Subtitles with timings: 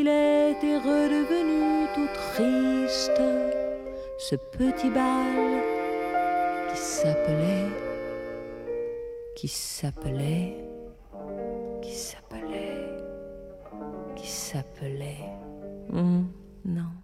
[0.00, 3.22] il était redevenu tout triste,
[4.18, 5.62] ce petit bal
[6.68, 7.68] qui s'appelait,
[9.36, 10.56] qui s'appelait,
[11.80, 12.88] qui s'appelait,
[14.16, 15.30] qui s'appelait.
[15.90, 16.24] Hmm,
[16.64, 17.03] non.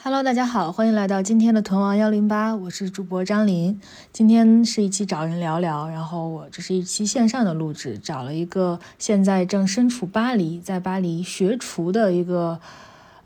[0.00, 3.80] Hello，大家好，欢迎来到今天的屯王幺零八，我是主播张琳。
[4.12, 12.60] 今天是一期找人聊聊，然后我这是一期线上的录制，找了一个现在正身处巴黎，在巴黎学厨的一个，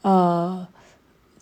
[0.01, 0.67] 呃，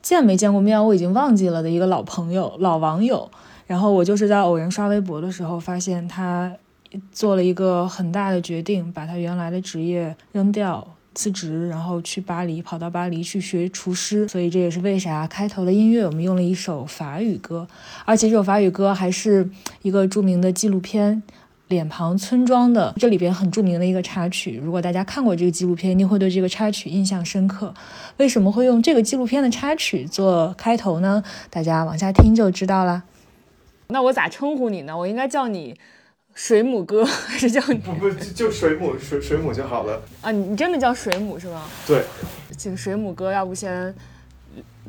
[0.03, 3.31] 见没见过面我已经忘记了的一个老朋友、老网友。
[3.69, 6.53] 然后我就是在偶然刷微博的时候，发现他
[7.13, 10.97] 做了一个很大的决定，把他原来的职业扔掉。
[11.15, 17.67] 辞职，然后去巴黎，跑到巴黎去学厨师，所以这也是为啥开头的音乐我们用了一首法语歌，
[18.05, 19.51] 而且这首法语歌还是
[19.83, 21.23] 一个著名的纪录片
[21.69, 24.61] 《脸庞村庄》的这里边很著名的一个插曲。
[24.63, 27.75] 如果大家看过这个纪录片，一定会对这个插曲印象深刻。
[28.17, 31.23] 为什么会用这个纪录片的插曲做开头呢？
[31.51, 33.05] 大家往下听就知道了。
[33.89, 34.97] 那我咋称呼你呢？
[34.97, 35.77] 我应该叫你。
[36.35, 40.31] 水母哥还 是叫你不不就水母水水母就好了啊！
[40.31, 41.65] 你你真的叫水母是吗？
[41.87, 42.03] 对，
[42.57, 43.95] 请水母哥，要不先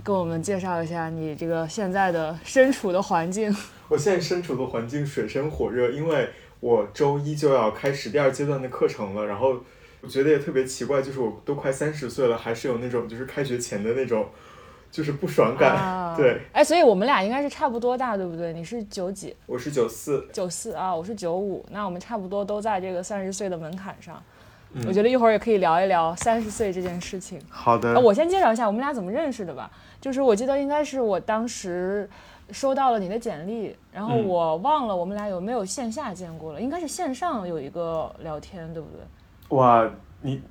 [0.03, 3.53] 跟我们介绍一下你这个现在的身处的环境。
[3.89, 6.29] 我现在身处的环境水深火热，因为
[6.61, 9.25] 我周一就要开始第二阶段的课程了。
[9.25, 9.61] 然后
[10.01, 14.29] 我觉得也特别奇怪，就是我都快三十岁了，还是有那种就是开学前的那种。
[14.91, 18.51] 就是不爽感， 对，哎，所以我们俩应该是差不多大，对不对？
[18.51, 19.33] 你是九几？
[19.45, 24.21] 我是九四，九四啊，我是九五，那我们差不多都在这个三十岁的门槛上。
[24.85, 27.39] 我觉得一会儿也可以聊一聊三十岁这件事情。
[27.49, 29.71] 好的，我先介绍一下我们俩怎么认识的吧。
[29.99, 32.09] 就是我记得应该是我当时
[32.51, 39.57] 收到了你的简历，然后我忘了我们俩有没有线下见过了，应该是线上有一个聊天，对不对？
[39.57, 39.89] 哇，
[40.21, 40.41] 你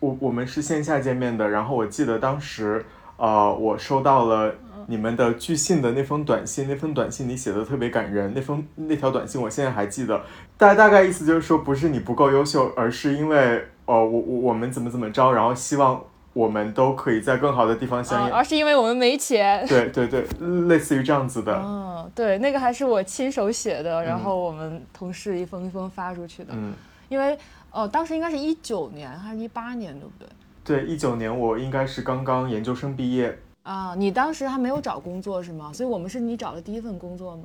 [0.00, 2.84] 我我们是线下见面的，然后我记得当时。
[3.16, 4.54] 呃，我收到了
[4.88, 10.22] 你们的拒信的那封短信，那封短信你写的特别感人，那封那条短信我现在还记得，
[10.56, 20.24] 大大概意思就是说，不是你不够优秀，而是因为呃，我我我们怎么怎么着，然后希望我们都可以在更好的地方相遇，而是因为我们没钱，对对对，
[20.68, 26.74] 类似于这样子的，嗯，对，那个还是我亲手写的，然后我们同事一封一封发出去的，嗯，
[27.08, 27.36] 因为
[27.70, 30.28] 呃，当时应该是一九年还是一八年，对不对？
[30.66, 33.94] 对，一九年我应该是刚刚研究生毕业啊。
[33.96, 35.72] 你当时还没有找工作是吗？
[35.72, 37.44] 所以我们是你找的第一份工作吗？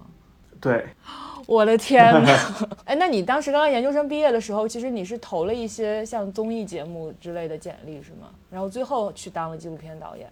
[0.59, 0.87] 对，
[1.45, 2.35] 我的天哪！
[2.85, 8.29] 哎，那你当时刚刚研究生毕业的时候，其实你是投了一些像综艺节目之类的简历是吗？
[8.49, 10.27] 然后最后去当了纪录片导演。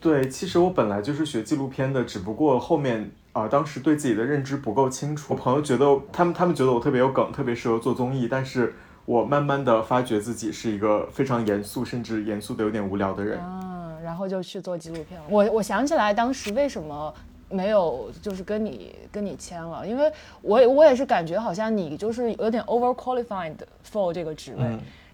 [0.00, 5.32] 对，其实我本来就是学纪录片的，只不过后面啊，当时对自己的认知不够清楚。
[5.32, 8.74] 我朋友觉得他们他们觉得我特别有梗，特别适合做综艺，但是。
[9.06, 13.38] 我慢慢的发觉自己是一个非常严肃，甚至严肃的有点无聊的人。
[13.42, 15.26] 嗯，然后就去做纪录片了。
[15.28, 17.12] 我我想起来当时为什么
[17.50, 20.10] 没有就是跟你跟你签了，因为
[20.40, 23.54] 我我也是感觉好像你就是有点 over qualified
[23.86, 24.64] for 这个职位，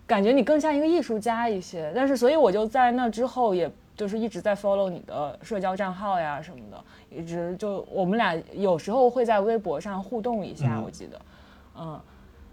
[0.06, 1.92] 感觉你更像一个艺术家一些。
[1.92, 11.20] 但是所以我就在那之后，也就是一直在 follow 你的社交账号呀什么的，一直就我们俩有时候会在微博上互动一下，我记得，
[11.76, 12.00] 嗯。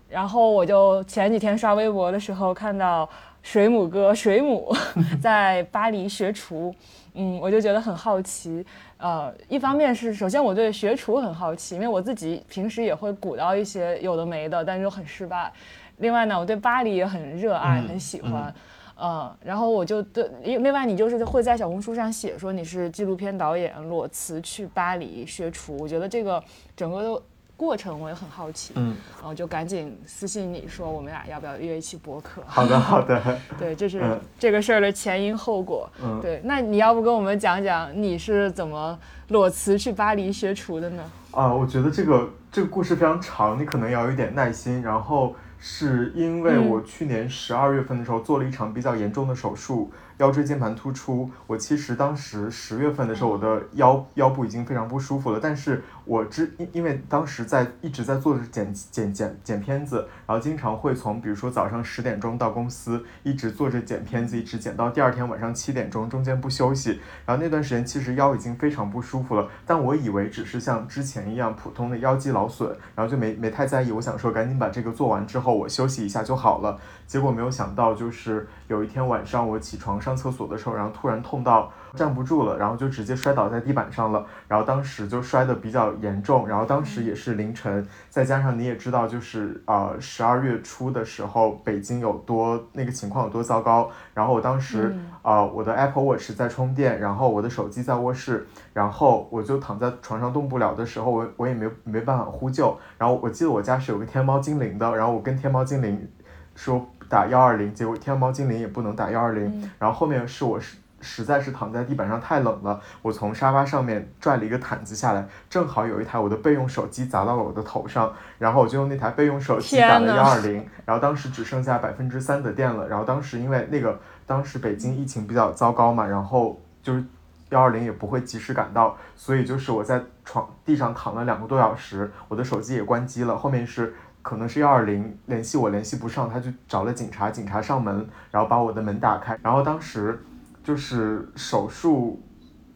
[0.09, 3.07] 然后我就前几天刷微博的时候看到
[3.41, 4.73] 水母哥水母
[5.21, 6.73] 在巴黎学厨，
[7.13, 8.65] 嗯，我就觉得很好奇。
[8.97, 15.51] 呃，一方面是首先我对学厨很好奇，因为我自己平时也会鼓捣一些有的没的，但是又很失败。
[15.97, 18.53] 另外呢，我对巴黎也很热爱，很喜欢。
[18.99, 26.41] 嗯，然后我就对，另外你就是会在小红书上写说你是纪录片导演，裸辞去巴黎学厨，我觉得这个
[26.75, 27.23] 整个都。
[27.57, 32.43] 过程我也很好奇，嗯，然后就赶紧私信你说我们俩要不要约一期播客？
[32.45, 33.37] 好的，好的。
[33.57, 35.89] 对，这是这个事儿的前因后果。
[36.01, 38.97] 嗯，对，那你要不跟我们讲讲你是怎么
[39.29, 41.03] 裸辞去巴黎学厨的呢？
[41.31, 44.81] 啊，我觉得这个这个故事非常长，你可能要有点耐心。
[44.83, 49.91] 然后是因为我去年十二月份的时候做了一场比较严重的手术。
[50.17, 55.39] 腰椎间盘突出，我其实当时十月份的时候，我的腰腰部已经非常不舒服了。
[55.41, 66.99] 但是我之因因为当时在一直在做着剪剪剪剪片子，然后经常会从比如说早上十点钟到公司，一直做着剪片子，一直剪到第二天晚上七点钟，中间不休息。
[67.25, 73.91] 然后那段时间其实腰已经非常不舒服了，但我以为只是像之前一样普通的腰肌劳损，然后就没没太在意。
[73.93, 75.37] 我想说赶紧把这个做完之。
[75.37, 76.79] 后我休息一下就好了。
[77.07, 84.25] 结果没有想到，就是有一天晚上我起床上厕所的时候，然后突然痛到站不住了，然后就直接摔倒在地板上了。
[84.47, 93.89] 然后当时就摔得比较严重，然后当时也是凌晨，再加上你也知道，就是呃十二月初的时候，北京有多那个情况有多糟糕。
[94.13, 102.77] 然后我当时啊，我的 Apple Watch 在充电，然后我的手机在卧室，然后我就躺在床上动不了的时候，我我也没没办法呼救。
[102.97, 106.05] 然后我记得我家是有个天猫精灵的，然后我跟天猫精灵
[106.53, 106.85] 说。
[107.09, 109.71] 打幺二零，结果天猫精灵也不能打幺二零。
[109.79, 120.65] 然后后面是我实实在是躺在地板上太冷了，我从沙发上面拽了一个毯子下来，正好有一台我的备用手机砸到了我的头上，然后我就用那台备用手机打了幺二零。
[120.85, 127.03] 然后当时只剩下百分之三的电了，然后当时因为那个当时北京疫情比较糟糕嘛，然后就是
[127.49, 133.93] 幺二零也不会及时赶到，所以就是我在床地上躺了两个多小时，我的手机也关机了，后面是。
[134.27, 140.21] 可能是幺二零联系我联系不上，他就找了警察，警察上门，然后把我的门打开，然后当时
[140.61, 142.21] 就是手术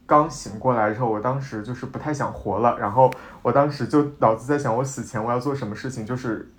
[0.05, 3.11] 刚醒过来之后，我当时就是不太想活了，然后
[3.41, 6.49] 我当时就脑子在想，我死前我要做什么事情，就是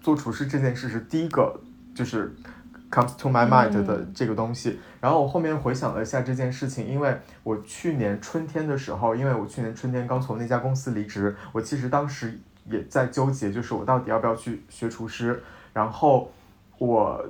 [0.00, 1.60] 做厨师这件事是第一个，
[1.94, 2.34] 就是
[2.90, 4.80] comes to my mind 的这个东西。
[5.02, 12.40] 然后我后面回想了一下这件事情，因为我去年春天的时候，因为我去年春天刚从那家公司离职，我其实当时。
[12.70, 15.42] 也在纠结，就是我到底要不要去学厨师。
[15.72, 16.30] 然后
[16.78, 17.24] 我，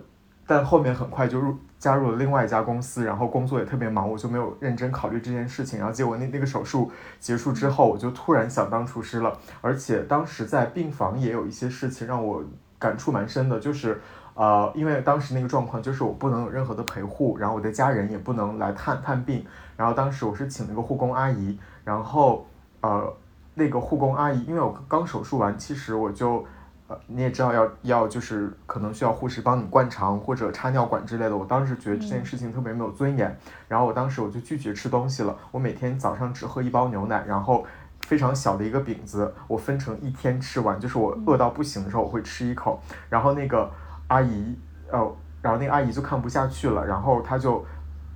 [0.46, 5.78] 但后面很快就入加入了另外一家公司，然后工作也特别忙，我就没有认真考虑这件事情。
[5.78, 6.90] 然后结果那那个手术
[7.20, 9.38] 结束之后，我就突然想当厨师了。
[9.60, 12.42] 而且当时在病房也有一些事情让我
[12.78, 14.00] 感触蛮深的，就是
[14.34, 19.44] 呃，因为当时那个状况就是我不能有任何的陪护，然后我的家人也不能来探探病。
[19.76, 22.46] 然后当时我是请了个护工阿姨，然后
[22.80, 23.12] 呃。
[23.58, 26.44] 那个护工阿姨，因为我刚手术完，其实我就，
[26.86, 31.36] 呃，你也知道要要就是可能需要护士帮你灌肠或者插尿管之类的。
[31.36, 35.36] 我当时觉得这件事情特别没有尊严，然后我当时我就拒绝吃东西了。
[35.50, 37.66] 我每天早上只喝一包牛奶，然后
[38.02, 42.80] 非常小的一个饼子，我分成一天吃完，就是我饿到不行的时候我会吃一口。
[43.10, 43.68] 然后那个
[44.06, 44.56] 阿姨，
[44.92, 44.98] 呃，
[45.42, 47.64] 然后那个阿姨就看不下去了，然后她就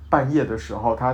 [0.09, 1.13] 半夜的时候她。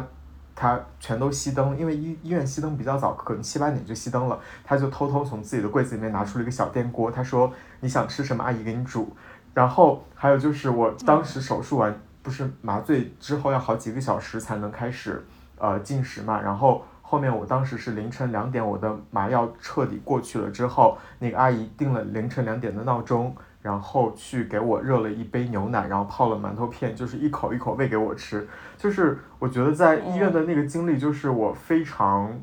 [0.61, 4.37] 他全都熄灯，因为医医院熄灯比较早，可能七八点就熄灯了。
[4.65, 9.15] 他就偷偷从自己的柜子里面拿出了一个小电锅，他说：“你想吃什么，阿姨给你煮。”
[9.55, 15.25] 然后还有就是我当时手术完，不是麻醉之后要好几个小时才能开始
[15.57, 16.41] 呃进食嘛。
[16.41, 23.33] 然后后面我当时是凌晨两点，我的麻药彻底过去了之后，那个阿姨定了凌晨两点的闹钟。
[23.61, 28.47] 然后去给我热了一杯牛奶，然后泡了馒头片，就是一口一口喂给我吃。
[28.77, 32.39] 就是我觉得在医院的那个经历，就是我非常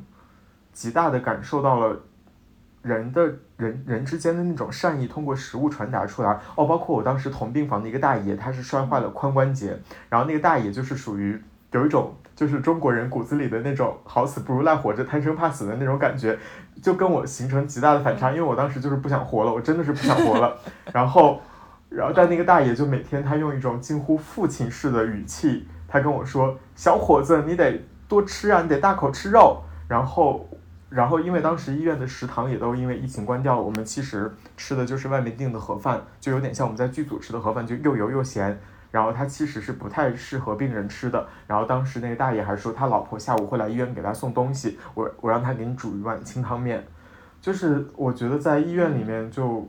[0.73, 2.01] 极大的感受到了
[2.83, 6.39] 人的人人之间的那种善意，通过食物传达出来。
[6.55, 9.79] 哦，包括我当时同病房的一个大爷，他是摔坏了髋关节，
[10.09, 11.43] 然后那个大爷就是属于
[11.73, 12.15] 有一种。
[12.37, 16.39] 就是中国人骨子里的那种好死不如赖活着、贪生怕死的那种感觉，
[16.83, 18.31] 就跟我形成极大的反差。
[18.31, 20.55] 因为我当时就是不想活了，我真的是不想活了。
[20.93, 21.41] 然后，
[21.89, 30.47] 然后但那个大爷就每天他用一种近乎父亲式的语气，他跟我说：“小伙子，你得多吃啊，你得大口吃肉。”然后，
[30.91, 38.61] 然后因为当时医院的食堂也都因为疫情关掉了，我们其实吃的就是外面订的盒饭，就有点像我们在剧组吃的盒饭，就又油又咸。
[38.91, 41.27] 然后他其实是不太适合病人吃的。
[41.47, 46.87] 然后当时那个大爷还说他老婆下午会来医院给他送东西，我我让他给你煮一碗清汤面。
[47.41, 49.67] 就是我觉得在医院里面就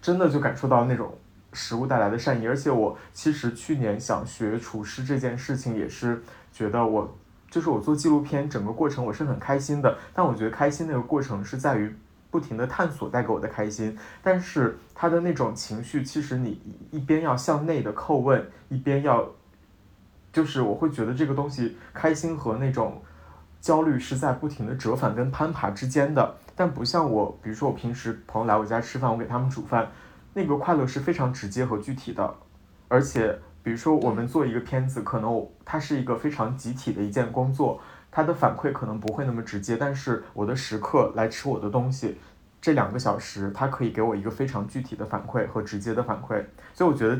[0.00, 1.12] 真的就感受到那种
[1.52, 2.46] 食物带来的善意。
[2.46, 6.22] 而且我其实去年想学厨师这件事情也是
[6.52, 7.16] 觉得我
[7.50, 9.98] 就是我做纪录片整个过程我是很开心的。
[10.14, 11.94] 但我觉得开心那个过程是在于。
[12.32, 16.58] 不停的探索带给我的开心，但是他的那种情绪，其实你
[16.90, 19.28] 一边要向内的叩问，一边要，
[20.32, 23.02] 就是我会觉得这个东西开心和那种
[23.60, 26.34] 焦虑是在不停的折返跟攀爬之间的。
[26.56, 29.92] 但不像我，比如说我平时朋友来我家吃饭，我给他们煮饭，
[30.32, 32.34] 那个快乐是非常直接和具体的。
[32.88, 37.78] 而且比如说我们做一个片子，可能它是一个非常集体的一件工作。
[38.12, 42.18] 他的反馈可能不会那么直接，但是我的食客来吃我的东西，
[42.60, 47.18] 这两个小时他可以给我一个非常具体的反馈和直接的反馈，所以我觉得，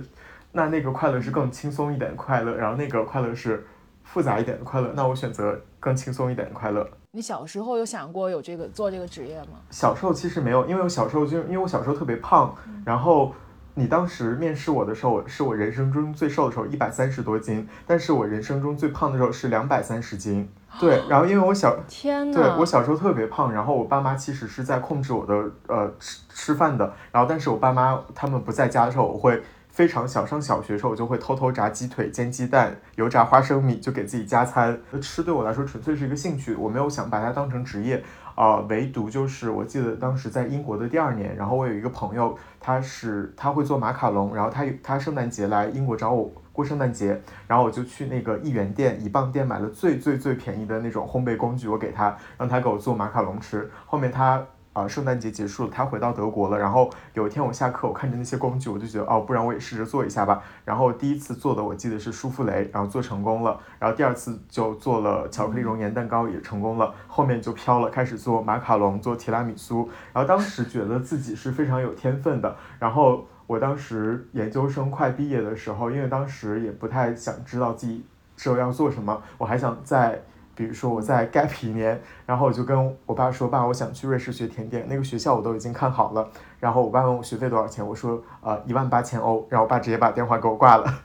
[0.53, 3.67] 那那个快乐是更轻松一点的快乐，然后那个快乐是
[4.05, 6.87] 复杂一点的快乐，那我选择更轻松一点的快乐。
[7.13, 9.61] 你小时候有想过有这个做这个职业吗？
[9.71, 13.35] 小时候其实没有，因为我小时候就因为我小时候特别胖，然后
[13.75, 20.49] 你当时面试我的时候，是我人生中最瘦的时候，一百三十多斤，但是我人生中最胖的时候是两百三十斤。
[20.81, 25.35] 对，然后因为我小，天呐，对我小时候特别胖，然后我爸妈其实是在控制我的
[25.69, 34.79] 呃吃吃饭的，然后但是我爸妈他们不在家的时候，我会非常小上小学的时候，我就会偷偷炸鸡腿、煎鸡蛋、油炸花生米，就给自己加餐。
[35.01, 38.03] 吃对我来说纯粹是一个兴趣，我没有想把它当成职业。
[38.43, 53.71] 呃，唯独就是我记得当时在英国的第二年，然后我有一个朋友，他是他会做马卡龙，然后他他圣诞节来英国找我过圣诞节，然后我就去那个一元店、一磅店买了最最最便宜的那种烘焙工具，我给他，让他给我做马卡龙吃。
[53.87, 54.45] 后面他。
[54.73, 56.59] 啊，圣诞节结束了，他回到德国了。
[56.59, 60.43] 然后有一天我下课，我看着那些工具，我就觉得哦，不然我也试着做一下吧。
[60.65, 63.61] 然后第一次做的我记得是舒芙蕾，然后做成功了。
[63.79, 66.95] 然后第二次就做了巧克力熔岩蛋糕，也成功了。
[67.07, 69.89] 后面就飘了，开始做马卡龙，做提拉米苏。
[70.13, 72.57] 然后当时觉得自己是非常有天分的。
[72.79, 80.23] 然后我当时研究生快毕业的时候，因为当时也不太想知道自己之后要做什么，我还想在。
[80.55, 86.29] 比如说我在 gap 一年，然后我就跟我爸说：“爸，我想去瑞士学甜点，那个学校我都已经看好了。”
[86.61, 91.03] 然后我爸问我学费多少钱，我说：“呃，一万八千欧。”然后我爸直接把电话给我挂了。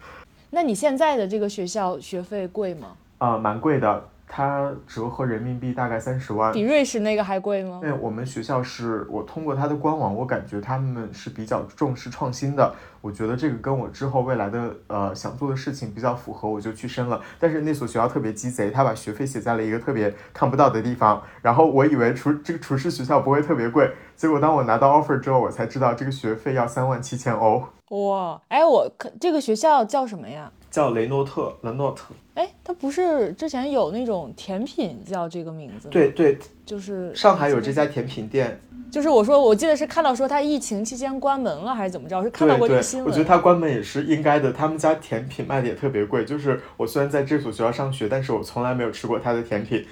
[0.49, 2.89] 那你现在的这个学校学费贵吗？
[3.19, 4.03] 呃，蛮贵的。
[4.27, 7.79] 它折合人民币大概三十万，比瑞士那个还贵吗？
[7.81, 12.75] 对，我们学校是我通过它的官网，我感觉他们是比较重视创新的。
[12.99, 17.21] 我觉得这个跟我之后未来的呃想做的事情比较符合，我就去申了。
[17.39, 21.21] 但是那所学校特别鸡贼，他把学费写在了一个特别看不到的地方。
[21.41, 27.63] 然后我以为厨这个厨师学校不会特别贵，结果当我拿到 offer 之后，我才知道这个学费要三万七千欧。
[27.89, 30.51] 哇，哎，我可这个学校叫什么呀？
[30.69, 32.13] 叫雷诺特，雷诺特。
[32.35, 35.91] 哎，它不是之前有那种甜品叫这个名字吗？
[35.91, 38.59] 对对，就是上海有这家甜品店。
[38.89, 42.23] 就是我说，我记得是看到说它疫情期间关门了，还是怎么着？
[42.23, 43.07] 是看到过这个新闻。
[43.07, 44.53] 我觉得它关门也是应该的。
[44.53, 46.23] 他们家甜品卖的也特别贵。
[46.23, 49.85] 就是我虽然在这所学校上学，但是我从来没有吃过它的甜品。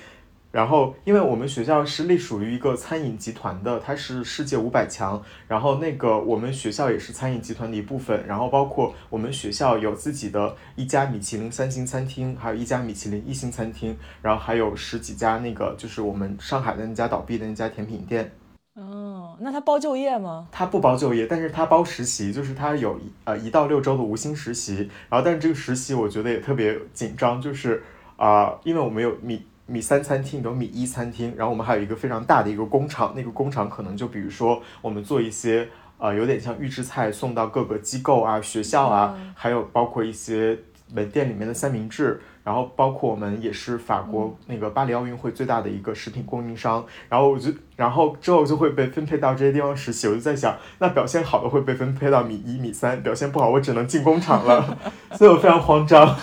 [0.56, 5.22] 然后，因为我们学校是隶属于一个餐饮集团的，它是世界五百强。
[5.50, 8.26] 然后，那个我们学校也是餐饮集团的一部分。
[8.26, 18.32] 然后，包括我们学校有自己的一家米其林三星餐厅，还有一家米其林一星餐厅，然后还有十几家那个就是我们上海的那家倒闭的那家甜品店。
[18.76, 20.48] 哦，那他包就业吗？
[20.54, 24.90] 他不包就业，但是他包实习，就是他有呃一到六周的无薪实习。
[25.10, 27.84] 然后，但是这个实习我觉得也特别紧张，就是
[28.16, 29.46] 啊，因为我们有米。
[29.68, 35.68] 米三餐厅有米一餐厅，然后我们还有一个非常大的一个工厂，那个工厂可能就比如说我们做一些
[35.98, 40.58] 呃有点像预制菜送到各个机构啊、学校啊，还有包括一些
[40.94, 54.78] 门店里面的三明治，然后包括我们也是法国那个巴黎奥运会最大的一个食品供应商，然后我就然后之后就会被分配到这些地方实习，我就在想，那表现好的会被分配到米一、米三，表现不好我只能进工厂了，
[55.18, 56.16] 所以我非常慌张。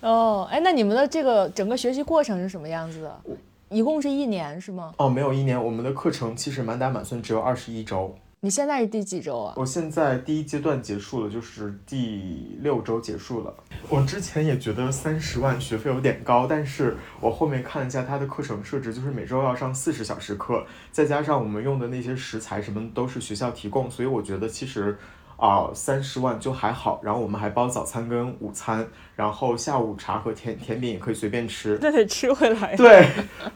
[0.00, 3.20] 哦，哎，那你们的这个整个学习过程是什么样子的？
[3.68, 4.94] 一共是一年是吗？
[4.96, 8.14] 哦，没有一年，我们的课程其实满打满算只有二十一周。
[8.40, 9.54] 你现在是第几周啊？
[9.56, 13.52] 我现在第一阶段结束了，就是第六周结束了。
[13.88, 24.96] 我之前也觉得三十万学费有点高，但是我后面看了一下他的课程设置，就是每周要上四十小时课，再加上我们用的那些食材什么都是学校提供，所以我觉得其实。
[25.38, 32.74] 啊，三十万就还好，然后我们还包早餐跟午餐，然后下午茶和甜甜点也可以随便吃，那得吃回来。
[32.74, 33.08] 对，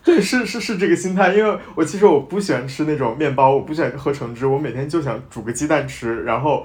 [0.05, 6.65] 对，是是是这个心态，因为我其实我不喜欢吃那种面包，我不喜欢喝橙汁，我每天就想煮个鸡蛋吃，然后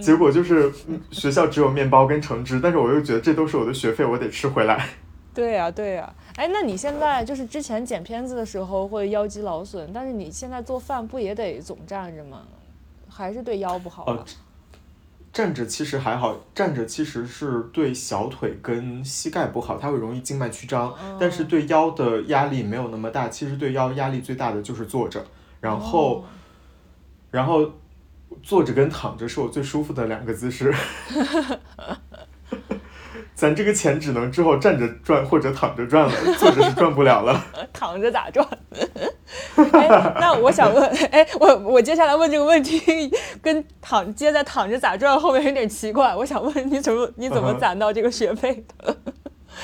[0.00, 0.72] 结果就是
[1.12, 4.88] 学校只有面包跟橙汁，但是我又觉得这都是我的学费，我得吃回来。
[5.32, 12.42] 对呀，对呀，哎，那你现在就是之前剪片子的时候会腰肌劳损，但是你现在做饭不也得总站着吗？
[13.14, 14.04] 还是对腰不好。
[14.06, 14.24] 呃，
[15.32, 20.94] 站着其实还好，站着其实是对小腿跟膝盖不好，它会容易静脉曲张。
[21.18, 23.28] 但是对腰的压力没有那么大。
[23.28, 25.24] 其实对腰压力最大的就是坐着，
[25.60, 26.24] 然后，
[27.30, 27.70] 然后
[28.42, 30.72] 坐着跟躺着是我最舒服的两个姿势。
[33.42, 37.44] 咱这个钱只能之后站着赚或者躺着赚了，坐着是赚不了了。
[37.74, 38.46] 躺着咋赚？
[39.72, 39.88] 哎，
[40.20, 43.10] 那我想问，哎，我我接下来问这个问题，
[43.42, 46.14] 跟躺接在躺着咋赚后面有点奇怪。
[46.14, 48.96] 我想问你怎么你怎么攒到这个学费的？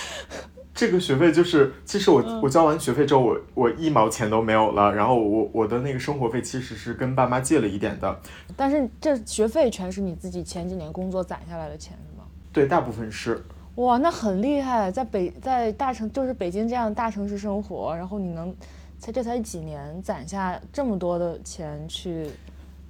[0.74, 4.92] 这个学费就是，其实我我交完学费之后，我我一毛钱都没有了。
[4.92, 8.20] 然后我我的那个生活费其实是跟爸妈借了一点的。
[8.56, 12.24] 但是这学费全是你自己前几年工作攒下来的钱是吗？
[12.52, 13.40] 对，大部分是。
[13.78, 18.52] 哇，那很厉害，在北在大城就是北京这样大城市生活，然后你能
[18.98, 22.28] 才这才几年攒下这么多的钱去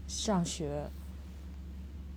[0.07, 0.83] 上学，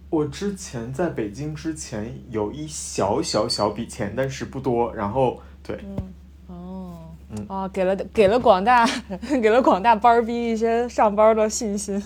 [0.09, 4.95] 我之前在北京之前有一小小小笔钱，但是不多。
[4.95, 5.97] 然后对，嗯
[6.47, 6.97] 哦，
[7.31, 8.87] 嗯啊，给了给了广大
[9.43, 12.01] 给了广大班儿逼一些上班的信心。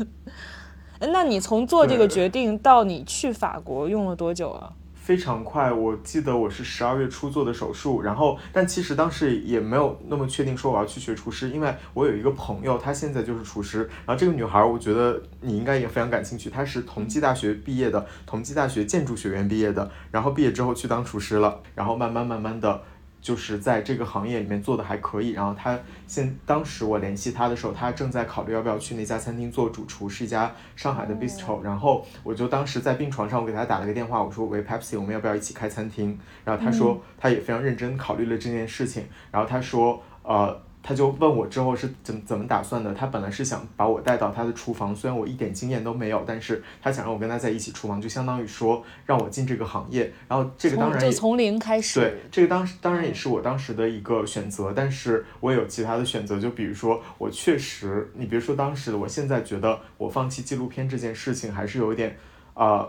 [0.97, 4.73] 哎那你从做这个决定到你去法国用了多久啊？
[5.05, 22.81] 非常快，我记得我是十二月初做的手术，然后但其实当时也没有那么确定说我要去学厨师，因为我有一个朋友，她现在就是厨师，然后这个女孩我觉得你应该也非常感兴趣，她是同济大学毕业的，同济大学建筑学院毕业的，然后毕业之后去当厨师了，然后慢慢慢慢的。
[23.25, 36.19] 就是在这个行业里面做的还可以，然后他现当时我联系他的时候，他正在考虑要不要去那家餐厅做主厨，是一家上海的 bistro，然后我就当时在病床上，我给他打了个电话，我说喂 Pepsi，我们要不要一起开餐厅？
[36.43, 40.61] 然后他说他也非常认真考虑了这件事情，然后他说呃。
[40.87, 42.93] 她就问我之后是怎怎么打算的。
[42.93, 50.13] 他本来是想把我带到他的厨房，虽然我一点经验都没有，但是他想让我跟他在一起厨房，就相当于说让我进这个行业。
[50.27, 51.99] 然后这个当然就从零开始。
[51.99, 62.15] 对，这个当时当然也是我当时的一个选择，但是我也有其他的选择，就比如说我确实，你比如说当时我现在觉得我放弃纪录片这件事情还是有一点，
[62.53, 62.87] 呃，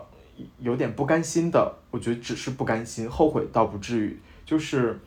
[0.59, 1.73] 有点不甘心的。
[1.89, 4.99] 我觉得只是不甘心，后悔倒不至于，就是，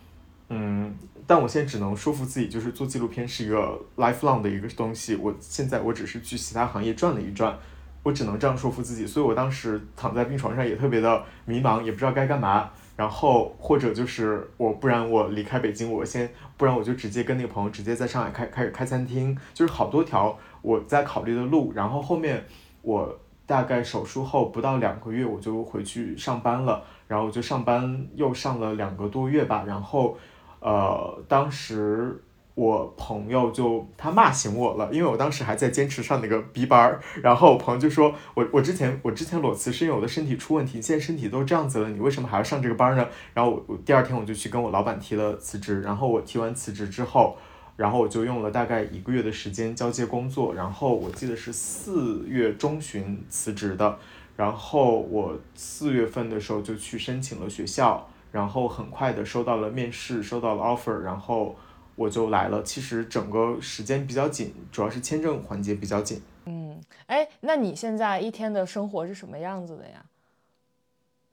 [0.48, 0.92] 嗯，
[1.30, 5.14] 但我现在只能说服自己，就是做纪录片是一个 lifelong 的一个东西。
[5.14, 7.56] 我现在我只是去其他行业转了一转，
[8.02, 9.06] 我只能这样说服自己。
[9.06, 12.68] 所以我当时躺在病床上也特别的迷茫，也不知道该干嘛。
[12.96, 21.72] 然后或者就是我，不然我离开北京，我先，不然我就直接跟那个朋友直接在上海开开始开餐厅，就是好多条我在考虑的路。
[21.72, 22.44] 然后后面
[22.82, 29.62] 我大概手术后不到两个月，我就回去上班了，然后我就上班又上了两个多月吧。
[29.64, 30.18] 然后
[30.60, 32.22] 呃，当时
[32.54, 43.06] 我朋友就他骂醒我了，因为我当时还在坚持上那个 B 班儿，然后我朋友就说我我之前我之前裸辞是因为我的身体出问题，现在身体都这样子了，你为什么还要上这个班呢？
[43.34, 47.36] 然后我我第二天我就去跟我老板提了辞职，然后我提完辞职之后。
[47.76, 53.98] 然后我就用了大概一个月的时间交接工作，然后我记得是四月中旬辞职的，
[54.36, 61.56] 然后我四月份的时候就去申请了学校，然后很快的收到了面试，收到了 offer，然后
[61.96, 62.62] 我就来了。
[62.62, 66.22] 其实整个时间比较紧，主要是签证环节比较紧。
[66.46, 70.04] 嗯，哎，那你现在一天的生活是什么样子的呀？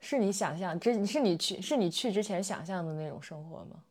[0.00, 3.82] 是你想象之，是你去，是你去之前想象的那种生活吗？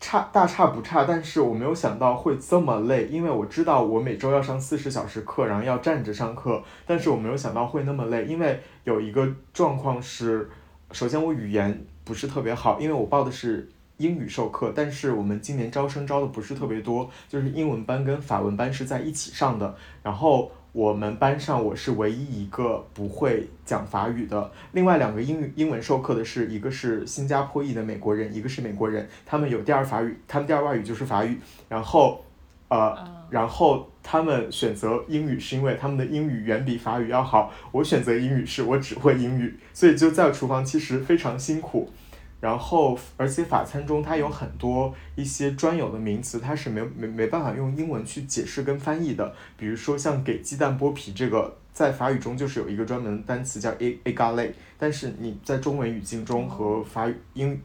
[0.00, 10.50] 差大差不差，但是我没有想到会这么累，因为我知道我每周要上四十小时课，然后要站着上课，但是我没有想到会那么累，因为有一个状况是，
[10.90, 31.38] 首先我语言不是特别好，因为我报的是英语授课，但是我们今年招生招的不是特别多，就是英文班跟法文班是在一起上的，然后我们班上我是唯一一个不会讲法语的，另外两个英语英文授课的是一个是新加坡裔的美国人，一个是美国人，他们有第二法语，他们第二外语就是法语，
[31.68, 32.24] 然后
[32.68, 32.96] 呃，
[33.30, 41.90] 然后他们选择英语是因为他们的英语远比法语要好，我选择英语是我只会英语，所以就在厨房其实非常辛苦。
[42.40, 49.34] 然后，而且法餐中它有很多一些专有的名词，它是没没没办法用英文去解释跟翻译的。
[49.56, 57.58] 比如说像给鸡蛋剥皮这个，在法语中就是有一个专门单词叫 a a g a l e 但是你在中文语境中和法语英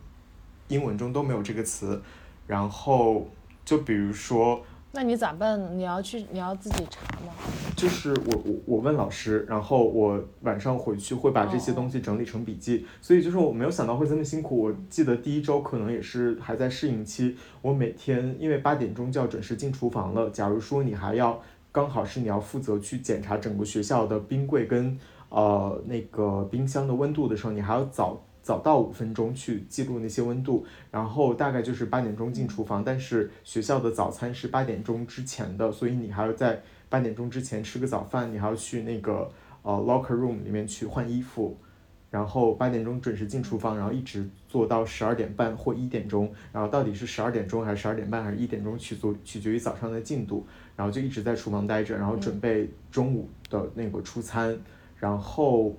[0.69, 2.01] 英文中都没有这个词。
[2.47, 3.29] 然后
[3.65, 5.77] 就比如说，那你咋办？
[5.77, 7.31] 你要去，你要自己查吗？
[7.75, 14.63] 就是我我我问老师，然后我晚上回去会把这些哦东西整理成笔记，所以就是我没有想到会这么辛苦。
[14.63, 20.29] 我记得第一周可能也是还在适应期，我每天因为八点钟就要准时进厨房了。
[20.31, 21.39] 假如说你还要
[21.71, 24.97] 刚好是你要负责去检查整个学校的冰柜跟
[25.29, 28.19] 呃那个冰箱的温度的时候，你还要早。
[28.49, 36.59] 早到五分钟去记录那些温度，然后大概就是八点钟进厨房，但是学校的早餐是八点钟之前的，所以你还要在
[36.89, 39.31] 八点钟之前吃个早饭，你还要去那个
[39.61, 41.55] 呃 locker room 里面去换衣服，
[42.09, 50.43] 然后八点钟准时进厨房，然后一直做到十二点半或一点钟，然后到底是十二点钟还是十二点半还是一点钟取做取决于早上的进度，
[50.75, 54.57] 然后就一直在厨房待着，然后准备中午的那个出餐，
[54.97, 55.77] 然后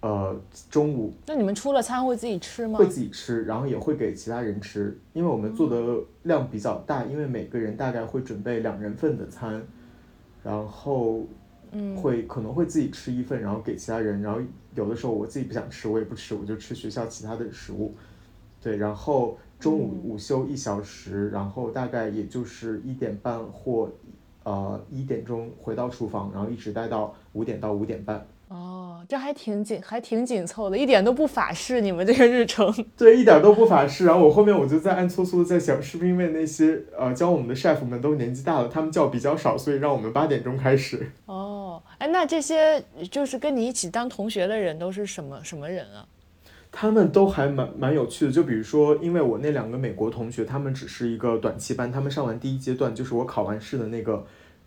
[0.00, 0.34] 呃
[0.70, 1.12] 中午。
[1.26, 2.78] 那你们出了餐会自己吃吗？
[2.78, 2.86] 会？
[2.86, 9.62] 自己吃，然后也会给其他人吃，因为我们做的量比较大，因为每个人大概会准备两人份的餐，
[10.42, 11.26] 然后
[11.72, 14.40] 嗯，会可能会自己吃一份，然后给其他人，然后
[14.74, 17.94] 有的时候我自己不想吃，我也不吃，我就吃学校其他的食物，
[18.62, 20.10] 对，然后中午嗯。
[20.10, 23.90] 午休一小时，然后大概也就是一点半或
[24.44, 28.26] 呃一点钟回到厨房，然后一直待到五点到五点半。
[28.50, 31.80] 哦，哦，这还挺紧，还挺紧凑的，一点都不法式。
[31.80, 34.04] 你们这个日程，对，一点都不法式。
[34.04, 41.10] 然后我后面我就在暗搓搓的在想，是不是因为那些呃教我们的 chef 们都年纪大了，他们叫比较少，所以让我们八点钟开始。
[41.26, 46.06] 哦，哎，那这些就是跟你一起当同学的人都是什么什么人啊？
[46.72, 48.32] 他们都还蛮蛮有趣的。
[48.32, 54.24] 就比如说，因为我那两个美国同学，他们只是一个短期班，他们上完第一阶段，就是我考完试的那个，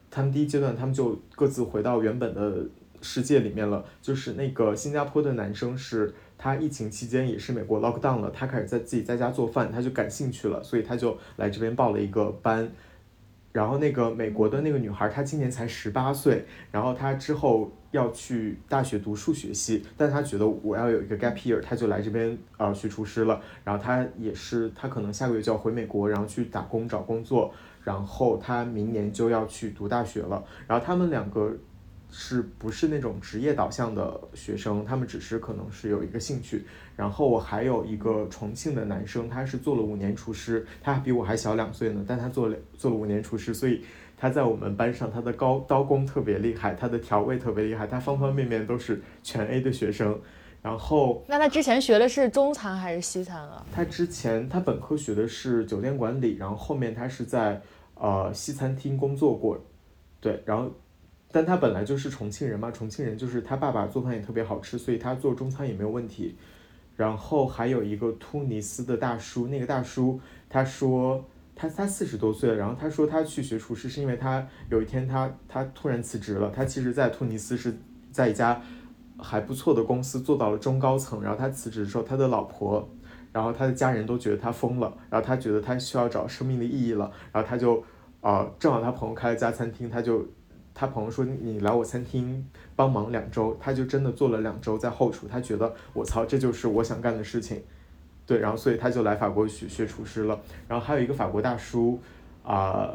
[0.09, 2.65] 他们第一阶段他们就各自回到原本的。
[3.03, 12.71] 世界里面了，就是那个新加坡的男生，是他疫情期间也是美国 lock down 了，他开始在自己在家做饭，他就感兴趣了，所以他就来这边报了一个班。
[13.51, 23.39] 然后那个美国的那个女孩，她今年才十八岁，然后她之后要去大学读数学系，但她觉得我要有一个 gap year，她就来这边呃学厨师了。
[23.63, 30.43] 然后她也是，她可能下个月就要回美国，然后去打工找工作，然后她明年就要去读大学了。
[30.65, 31.55] 然后他们两个。
[32.15, 34.85] 是不是那种职业导向的学生？
[34.85, 36.63] 他们只是可能是有一个兴趣。
[36.95, 43.83] 然后我还有一个重庆的男生，他是做了五年厨师，他比我还小两岁呢，但他做了做了五年厨师，所以
[44.15, 50.17] 他在我们班上他的高刀工特别厉害，他的调味特别厉害，他方方面面都是全 A 的学生。
[50.61, 53.65] 然后那他之前学的是中餐还是西餐啊？
[53.73, 57.59] 他之前他本科学的是酒店管理，然后后面他是在
[57.95, 59.59] 呃西餐厅工作过，
[60.21, 60.71] 对，然后。
[61.33, 66.37] 但他本来就是重庆人嘛，重庆人就是他爸爸做饭也特别好吃，所以他做中餐也没有问题。
[66.95, 77.75] 然后还有一个突尼斯的大叔，那个大叔他说他他四十多岁了，然后他说他去学厨师是因为他有一天他他突然辞职了，他其实在突尼斯是
[78.11, 78.61] 在一家
[79.17, 82.87] 还不错的公司做到了中高层，然后他辞职的时候，他的老婆，
[83.31, 87.83] 然后他的家人都觉得他疯了，然后他觉得他需要找生命的意义了，然后他就
[88.21, 90.23] 啊正好他朋友开了家餐厅，他就。
[90.75, 92.43] 他朋友说你来我餐厅
[92.75, 97.61] 帮忙两周，他就真的做了两周在后厨，他觉得我操这就是我想干的事情，
[98.25, 100.39] 对，然后所以他就来法国学学厨师了。
[100.67, 101.99] 然后还有一个法国大叔，
[102.43, 102.89] 啊，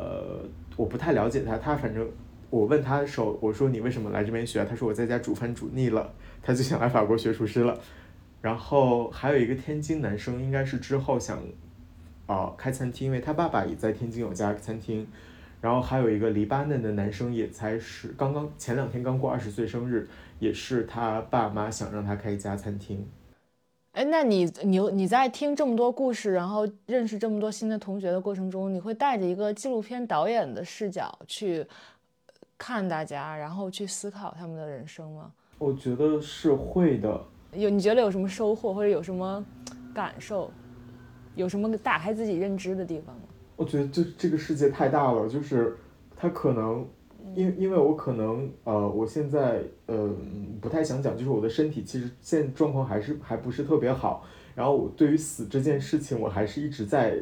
[0.77, 2.05] 我不太了解他，他反正
[2.51, 4.65] 我问他的时候，我说你为什么来这边学？
[4.65, 6.13] 他说我在家煮饭煮腻了，
[6.43, 7.79] 他就想来法国学厨师了。
[8.41, 11.39] 然后还有一个天津男生，应该是之后想
[12.27, 15.07] 啊开餐厅，因为他爸爸也在天津有家餐厅。
[15.61, 23.05] 然后还有一个黎巴嫩的男生，也才是刚刚前两天刚过二十岁生日，也是他爸妈想让他开一家餐厅。
[23.93, 31.67] 哎，那你你你在听这么多故事，然后认识这么多新的同学的过程中，你会带着一个纪录片导演的视角去
[32.57, 35.33] 看大家，然后去思考他们的人生吗？
[35.59, 37.21] 我觉得是会的。
[37.53, 39.45] 有你觉得有什么收获，或者有什么
[39.93, 40.53] 感受，
[41.35, 43.23] 有什么打开自己认知的地方吗？
[43.59, 45.77] 我觉得这这个世界太大了，就是
[46.17, 46.87] 他可能，
[47.35, 50.09] 因因为我可能呃，我现在呃
[50.61, 57.21] 不太想讲，就是我的身体其实现状况还是还不是特别好，然后我对于死这件事情，我还是一直在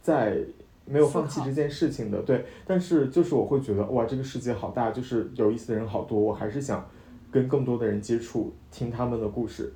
[0.00, 0.38] 在
[0.84, 6.88] 没有放弃这件事情的，对，但是就是我会觉得哇，这个世界好大，就是有意思的人好多，我还是想
[7.28, 9.72] 跟更多的人接触，听他们的故事，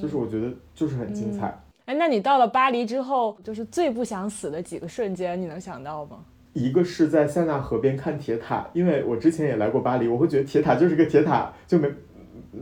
[0.00, 1.62] 就是我觉得就是很精彩。
[1.88, 6.18] 哎，那你到了巴黎之后，就是最不想死的几个瞬间，你能想到吗？
[6.52, 11.88] 一个是在塞纳河边看铁塔，因为我之前也来过巴黎，我会觉得铁塔就是个铁塔，就没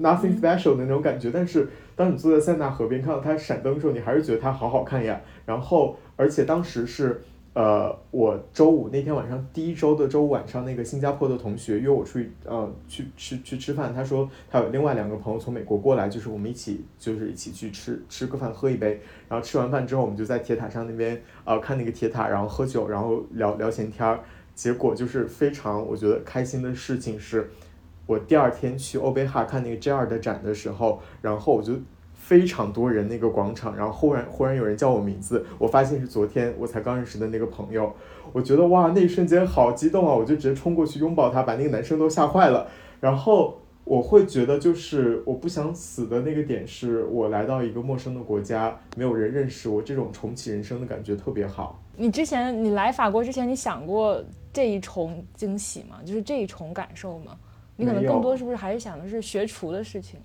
[0.01, 1.33] nothing special 的那种感觉。
[1.33, 5.21] 但是当你坐在塞纳河边看到它闪灯的时候，你还是觉得它好好看呀。
[5.45, 7.21] 然后，而且当时是。
[7.57, 13.95] 呃，我周五那天晚上，第一周的周五晚上，那个新加坡的同学约我出去，呃，去吃去吃饭。
[13.95, 19.01] 他说他有另外两个朋友从美国过来，就是我们一起，就是一起去吃吃个饭，喝一杯。
[19.27, 24.21] 然后吃完饭之后，我们就在铁塔上那边，呃，看那个铁塔，然后喝酒，然后聊聊闲天儿。
[24.55, 27.49] 结果就是非常我觉得开心的事情是，
[28.05, 31.73] 我第二天去欧贝哈看那个 J 二的展的时候，然后我就。
[32.27, 37.95] 非常多人那个广场，然后忽然忽然有人叫我名字，我发现是昨天我才刚认识的那个朋友，
[38.33, 40.13] 我觉得哇，那一瞬间好激动啊！
[40.13, 42.67] 我就直接冲过去拥抱他，把那个男生都吓坏了。
[42.99, 51.81] 然后我会觉得，就是我不想死的那个点是，我来到一个陌生的国家，没有人认识我，这种重启人生的感觉特别好。
[51.97, 54.21] 你之前你来法国之前，你想过
[54.53, 56.01] 这一重惊喜吗？
[56.05, 57.37] 就是这一重感受吗？
[57.77, 60.19] 你可能更多是不是还是想的是学厨的事情？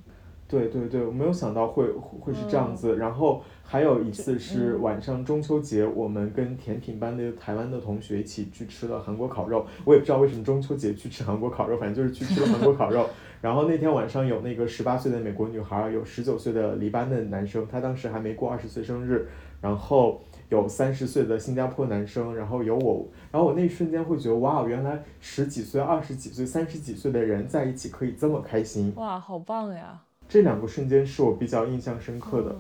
[0.52, 1.86] 对对对，我没有想到会
[2.20, 2.98] 会是这样子。
[2.98, 9.66] 然后还有一次是晚上中秋节，我们跟甜品班的台湾的同学一起去吃了韩国烤肉。
[9.86, 13.10] 我也不知道为什么中秋节去吃韩国烤肉，反正就是去吃了韩国烤肉。
[13.42, 19.30] 然后那天晚上有那个十八岁的美国女孩，有十九岁的黎巴嫩男生，他当时还没过二十岁生日。
[19.62, 23.08] 然后有三十岁的新加坡男生，然后有我。
[23.32, 28.92] 然后我那一瞬间会觉得，哇，原来十几岁、二十几岁、三十几岁的人在一起可以这么开心。
[28.96, 30.02] 哇，好棒呀！
[30.32, 32.56] 这两个瞬间是我比较印象深刻的。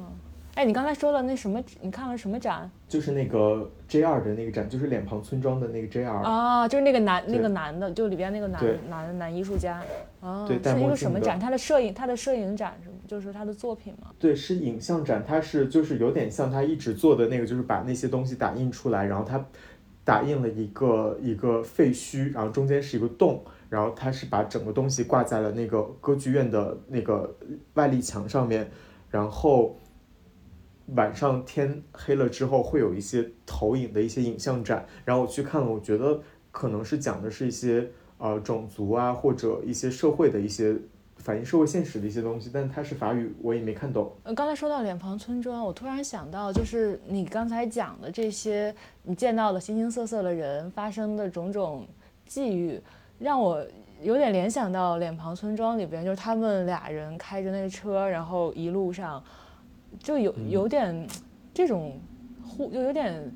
[0.55, 2.69] 哎，你刚才说的那什么，你看了什么展？
[2.85, 9.81] 就是那个 J 二的那个展，就是脸庞村庄的那个 J 二啊，就是那个男那个男的，就里边那个男男男艺术家
[10.19, 11.39] 啊，对是一个什么展？
[11.39, 12.95] 他的摄影，他的摄影展是吗？
[13.07, 14.09] 就是他的作品吗？
[14.19, 19.41] 对，是影像展，他是就是有点像他一直做的那个，就是把那些东西打印出来，然后他
[20.03, 27.33] 打印了一个一个废墟，然后中间是一个洞，然后他是把整个东西挂在了那个歌剧院的那个
[27.75, 28.69] 外立墙上面，
[29.09, 29.77] 然后
[30.95, 36.19] 晚上天黑了之后会有一些投影的一些影像展，然后我去看了，我觉得
[36.51, 40.75] 可能是讲的是一些呃种族啊或者一些社会的一些
[41.15, 44.11] 反映社会现实的一些东西，但它是法语，我也没看懂。
[44.23, 51.87] 呃，刚才说到脸庞村庄，我突然想到，就是你刚才讲的这些，你见到的形形色色的人发生的种种
[52.25, 52.81] 际遇，
[53.21, 53.63] 让我
[54.01, 59.23] 有点联想到脸庞村庄里边，就是他们俩人开着那个车，然后一路上
[59.99, 61.07] 就有有点
[61.53, 61.99] 这种
[62.43, 63.31] 互，就有点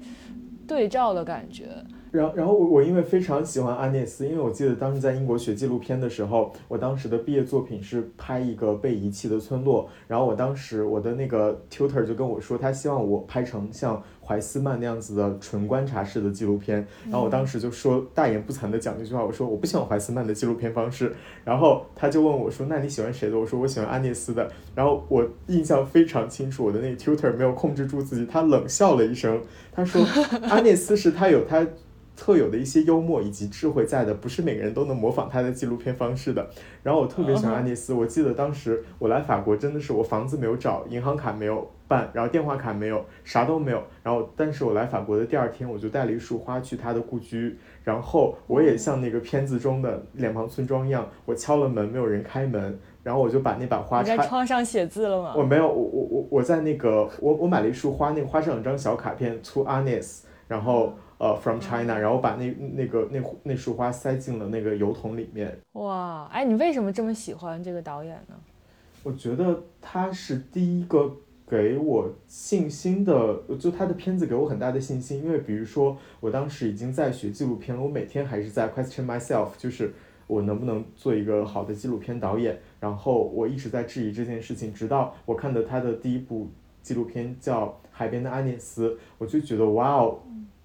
[0.68, 1.68] 对照的感觉。
[2.12, 9.90] 然后，然后我我因为非常喜欢阿涅斯，因为我记得当时在英国学纪录片的时候，我当时的毕业作品是拍一个被遗弃的村落。
[10.08, 16.86] 然后我当时我的那个 tutor 就跟我说，他希望我拍成像怀斯曼那样子的纯观察式的纪录片。
[17.06, 21.16] 然后我当时就说大言不惭的讲这句话，我说我不喜欢怀斯曼的纪录片方式。
[21.44, 23.38] 然后他就问我说，那你喜欢谁的？
[23.38, 24.52] 我说我喜欢阿涅斯的。
[24.74, 29.40] 然后我印象非常清楚，我的那个 tutor 没有控制住自己，他冷笑了一声，
[29.72, 30.02] 他说
[30.50, 31.66] 阿涅斯是他有他。
[32.18, 36.50] 特有的一些幽默以及智慧在的，不是每个人都能模仿他的纪录片方式的。
[36.82, 43.84] 然后我特别喜欢阿涅斯，我记得当时我来法国真的是我房子没有找，银行卡没有办，然后电话卡没有，啥都没有。
[44.04, 54.24] 然后但是我来法国的第二天，我就带了一束花去他的故居，然后我也像那个片子中的脸庞村庄一样，我敲了门，没有人开门，然后我就把那把花你在插。
[54.26, 55.34] 窗上写字了吗？
[55.38, 65.58] 我没有，我我我我在那个我我买了一束花，那个花上有张小卡片，To Anis，然后呃 From China，然后把那那个那那束花塞进了那个油桶里面。
[65.74, 68.36] 哇，哎，你为什么这么喜欢这个导演呢？
[69.04, 71.16] 我觉得他是第一个
[71.48, 75.24] 给我信心的，就他的片子给我很大的信心。
[75.24, 79.94] 因为比如说，我当时已经在学纪录片了，我每天还是在 question myself，就是
[80.26, 82.60] 我能不能做一个好的纪录片导演。
[82.80, 86.50] 然后我一直在质疑这件事情，直到我看的他的第一部
[86.82, 90.20] 纪录片叫《海边的阿涅斯》，我就觉得哇哦，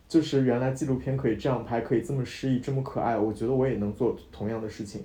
[0.08, 3.18] 就是原来纪录片可以这样拍，可以这么诗意，这么可爱。
[3.18, 5.02] 我觉得我也能做同样的事情。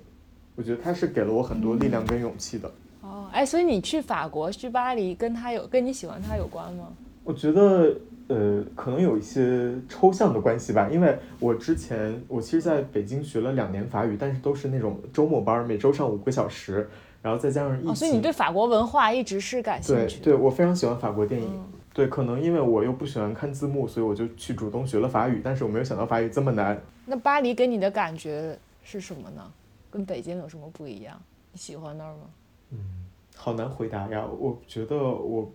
[0.54, 2.72] 我觉得他是给了我很多力量跟勇气的。
[3.06, 6.88] 哦，哎，所以你去法国、去巴黎，跟他有跟你喜欢他有关吗？
[7.22, 7.94] 我觉得，
[8.28, 16.88] 呃，可能有一些抽象的关系吧，因为我之前我其实在北京学了两年法语，但是都是那种周末班，每周上五个小时，
[17.22, 20.24] 然后再加上疫情，哦，所以你对法国文化一直是感兴趣的。
[20.24, 21.48] 对对，我非常喜欢法国电影。
[21.48, 21.64] 嗯
[21.96, 26.78] 对，可能因为我又不喜欢看字幕，所以我就去主动学了法语，但是我没有想到法语这么难。
[27.06, 29.42] 那巴黎给你的感觉是什么呢？
[29.90, 31.18] 跟北京有什么不一样？
[31.52, 32.28] 你喜欢那儿吗？
[33.36, 35.50] 好难回答呀，我觉得我，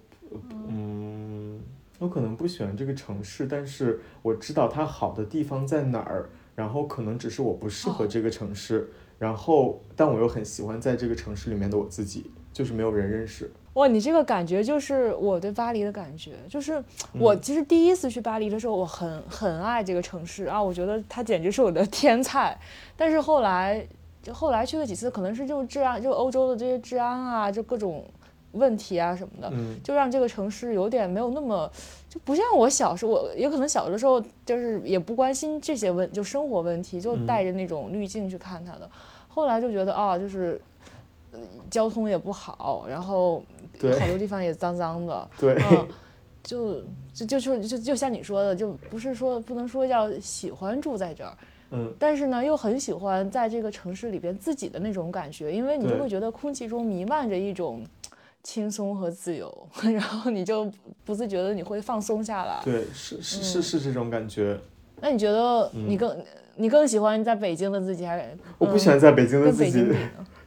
[0.69, 1.59] 嗯，
[1.99, 13.51] 我可能不喜欢这个城市，但是我知道它好的地方在哪儿，然后可能只是我不适合这个城市，然后但我又很喜欢在这个城市里面的我自己，就是没有人认识。
[13.73, 16.81] 哇，你这个感觉就是我对巴黎的感觉，就是
[17.13, 22.57] 我其实第一次去巴黎的时候，我很很爱这个城市啊，我觉得它简直是我的 天菜。
[22.95, 23.85] 但是后来
[24.21, 28.03] 就后来去了几次，可能是就治安，就欧洲的这些治安啊，就各种
[28.53, 31.69] 问题啊什么的，嗯就让这个城市有点没有那么，
[32.09, 38.89] 就不像我小时候，我也可能小的时候就是也不关心这些问，就生活问题，就带着那种滤镜去看它的。
[39.27, 40.61] 后来就觉得啊，就是。
[41.33, 43.41] 呃交通也不好，然后
[43.97, 45.87] 好多地方也脏脏的，对，嗯，
[46.43, 46.81] 就
[47.13, 51.31] 就就就就就像你说的，就不是说不能说要喜欢住在这儿，
[51.71, 57.83] 嗯，但是呢又很喜欢在这个城市里边自己的那种感觉，因为你就会觉得空气中弥漫着一种
[58.43, 60.71] 轻松和自由， 然后你就
[61.05, 62.59] 不自觉的你会放松下来。
[62.63, 64.57] 对，是是是是这种感觉。
[64.99, 66.23] 那你觉得嗯你更、
[66.55, 69.85] 你更喜欢在北京的自己，还是我不喜欢在北京的自己？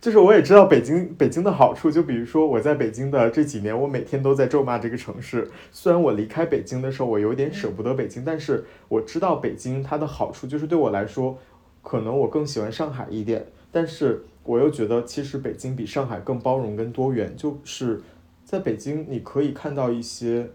[0.04, 5.50] 就是我也知道北京北京的好处，就比如说我在北京的这几年，我每天都在咒骂这个城市。
[5.72, 11.38] 虽然我离开北京的时候，我有点舍不得北京，但是我知道北京它的好处，就是对我来说，
[11.82, 17.34] 可能我更喜欢上海一点，但是我又觉得其实北京比上海更包容跟多元。
[17.34, 18.02] 就是
[18.44, 20.50] 在北京，你可以看到一些。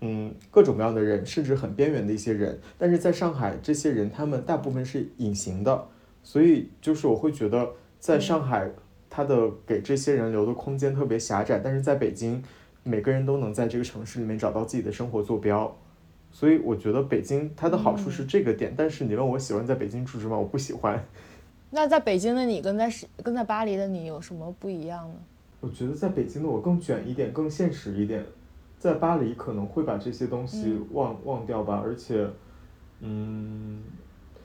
[0.00, 5.88] 嗯，各种各样的人，甚至很边缘的一些人，但是在上海，这些人他们大部分是隐形的，
[6.24, 8.70] 所以就是我会觉得，在上海，
[9.10, 12.42] 它的给这些人留的空间特别狭窄，但是在北京，
[12.82, 15.76] 每个人都能在这个城市里面找到自己的生活坐标，
[16.30, 18.74] 所以我觉得北京它的好处是这个点。
[18.76, 20.36] 但是你问我喜欢在北京住吗？
[20.38, 21.02] 我不喜欢。
[21.70, 25.14] 那在北京的你跟在是跟在巴黎的你有什么不一样呢？
[25.60, 28.24] 我觉得在北京的我更卷一点，更现实一点，
[28.78, 32.26] 在巴黎可能会把这些东西忘忘掉吧，而且，
[33.00, 33.82] 嗯。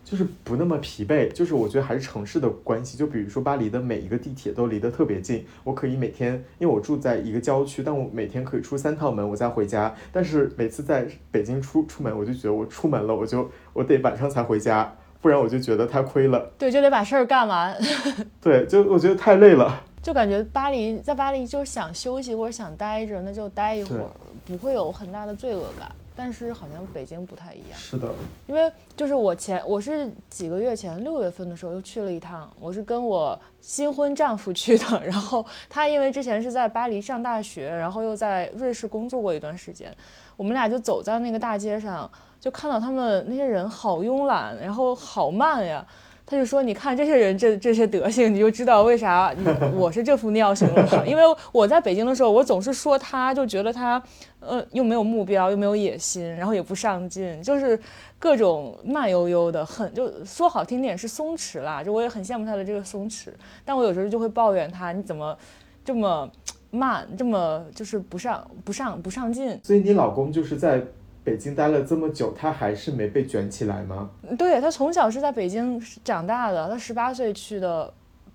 [0.04, 2.98] 就是不那么疲惫，就是我觉得还是城市的关系。
[2.98, 9.94] 就比如说巴黎的每一个地铁都离得特别近，我可以每天，因为我住在一个郊区，但我每天可以出三趟门，我再回家。
[10.12, 16.52] 但是每次在北京出出门，我就觉得我出门了，我就我得晚上才回家，不然我就觉得太亏了。
[16.58, 17.76] 对，就得把事儿干完。
[18.42, 19.84] 对，就我觉得太累了。
[20.02, 24.06] 就感觉巴黎在巴黎就是想休息或者想待着，那就待一会儿，
[24.46, 25.90] 不会有很大的罪恶感。
[26.16, 28.08] 但是好像北京不太一样，是的，
[28.48, 39.96] 因为就是我前我是几个月前六月份的时候又去了一趟，我是跟我新婚丈夫去的，然后他因为之前是在巴黎上大学，然后又在瑞士工作过一段时间，
[40.38, 45.86] 我们俩就走在那个大街上，就看到他们那些人好慵懒，然后好慢呀。
[46.26, 49.36] 他就说：“你看这些人这这些德行，你就知道为啥
[49.76, 50.88] 我是这副尿性了。
[51.06, 54.02] 因为我在北京的时候，我总是说他，就觉得他，
[54.40, 57.78] 呃，又没有目标，又没有野心，然后也不上进，就是
[58.18, 61.84] 各种慢悠悠的，很就说好听点是松弛啦。
[61.84, 63.28] 就我也很羡慕他的这个松弛，
[63.66, 65.38] 但我有时候就会抱怨他，你怎么
[65.84, 66.32] 这么
[66.72, 69.60] 慢，这么就是不上不上不上进。
[69.62, 70.82] 所以你老公就是在。”
[71.24, 74.10] 北京待了这么久，他还是没被卷起来吗？
[74.38, 77.92] 对他从小是在北京长大的，他十八岁去的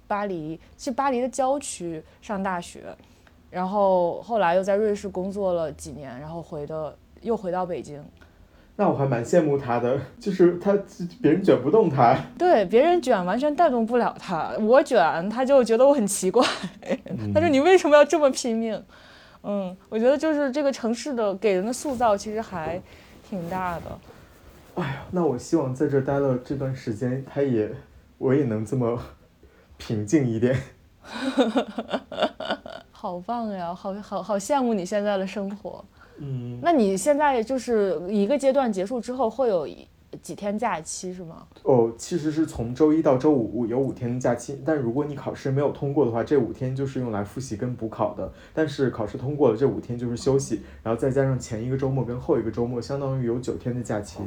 [0.06, 2.84] 巴黎，去巴黎的郊区上大学，
[3.50, 8.02] 然后后来又在瑞士工作了几年，然后回的又回到北京。
[8.76, 10.72] 那我还蛮羡慕他的，就是他
[11.20, 16.46] 别人卷不动他，对别人卷完全带动不了他，我卷他就觉得我很奇怪，
[17.34, 18.80] 他说你为什么要这么拼命？
[19.42, 22.80] 嗯，我觉得就是这个城市的给人的塑造其实还
[23.28, 23.98] 挺大的。
[24.74, 27.70] 哎呀，那我希望在这待了这段时间，他也
[28.18, 29.00] 我也能这么
[29.76, 30.60] 平静一点。
[32.90, 35.84] 好棒呀，好好好羡慕你现在的生活。
[36.18, 39.68] 嗯，那你现在就是一个阶段结束之后会有？
[40.22, 41.46] 几天假期是吗？
[41.62, 48.32] 哦，其实是从周一到周五有五天的假期，但如果你考试没有通过的话，这五天就是用来复习跟补考的。
[48.54, 54.20] 但是考试通过了，这五天就是休息，然后再加上前一个周末跟后一个周末，相当于有九天的假期。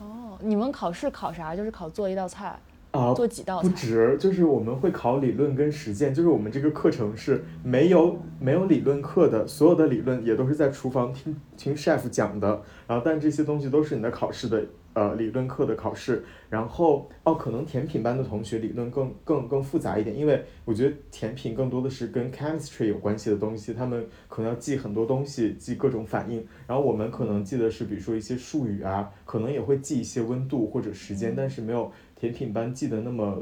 [0.00, 1.54] 哦，你们考试考啥？
[1.54, 2.58] 就是考做一道菜
[2.90, 3.14] 啊？
[3.14, 3.68] 做几道菜？
[3.68, 6.12] 不止，就是我们会考理论跟实践。
[6.14, 12.62] 就是我们这个课程是没有没有理论课的，所有的理论也都是在厨房听听 chef 讲的。
[12.86, 14.64] 然后，但这些东西都是你的考试的。
[14.94, 26.44] 呃，理论课的考试，然后哦，可能甜品班的同学理论更更更复杂一点，因为我觉得甜品更多的是跟 chemistry 有关系的东西，他们可能要记很多东西，记各种反应。
[26.66, 33.40] 然后我们可能记的是，比如说一些术语啊，可能也会记一些温度或者时间，但是没有甜品班记得那么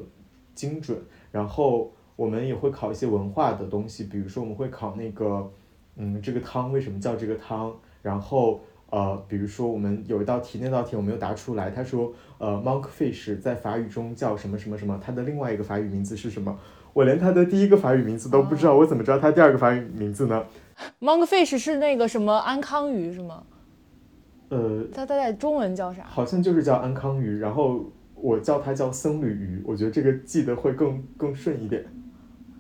[0.55, 0.99] 精准。
[1.33, 5.51] 然后我们也会考一些文化的东西，比如说我们会考那个，
[5.97, 8.61] 嗯，这个汤为什么叫这个汤，然后。
[8.89, 11.71] 呃，比如说我们有一道题，那道题我没有答出来。
[11.71, 14.99] 他说，呃，monkfish 在法语中叫什么什么什么？
[15.03, 16.57] 它的另外一个法语名字是什么？
[16.93, 20.47] 我连它的第一个法语名字都不知道，我怎么知道它第二个法语名字呢
[21.01, 23.43] ？monkfish 是那个什么安康鱼是吗？
[24.51, 26.05] 呃，它它在中文叫啥？
[26.05, 27.85] 好像就是叫安康鱼，然后
[28.17, 31.85] 我叫它叫僧侣鱼，我觉得这个记得会更更顺一点。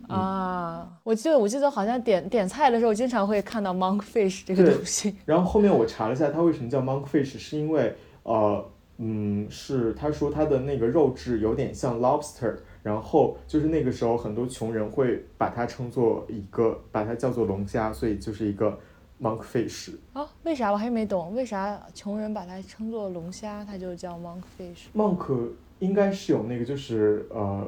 [0.08, 5.16] 啊，我记得我记得好像点点菜的时候经常会看到 monkfish 这个东西。
[5.24, 7.92] 然后后面我查了一下，它为什么叫 monkfish，是因为
[8.22, 8.64] 呃
[8.98, 18.78] 嗯是他说它的那个肉质有点像 lobster，然后就是那个时候很多穷人会把它称作一个把它叫做龙虾，所以就是一个
[19.20, 19.94] monkfish。
[20.12, 21.34] 啊，为啥我还没懂？
[21.34, 27.66] 为啥穷人把它称作龙虾，它就叫 monkfish？monk 应该是有那个就是呃。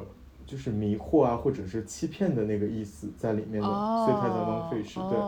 [0.49, 4.95] 就是迷惑啊，或者是欺骗的那个意思在里面的，所以它叫 monkfish。
[5.07, 5.19] 对，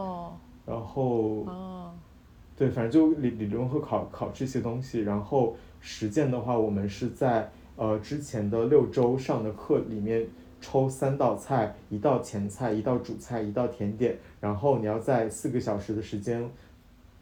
[0.65, 1.45] 然后，
[2.57, 5.01] 对，反正就理理论和考考这些东西。
[5.01, 10.27] 然后实践的话，我们是在呃之前的六周上的课里面
[10.62, 14.15] 抽三道菜，一道前菜，一道主菜，一道甜点。
[14.39, 16.50] 然后你要在四个小时的时间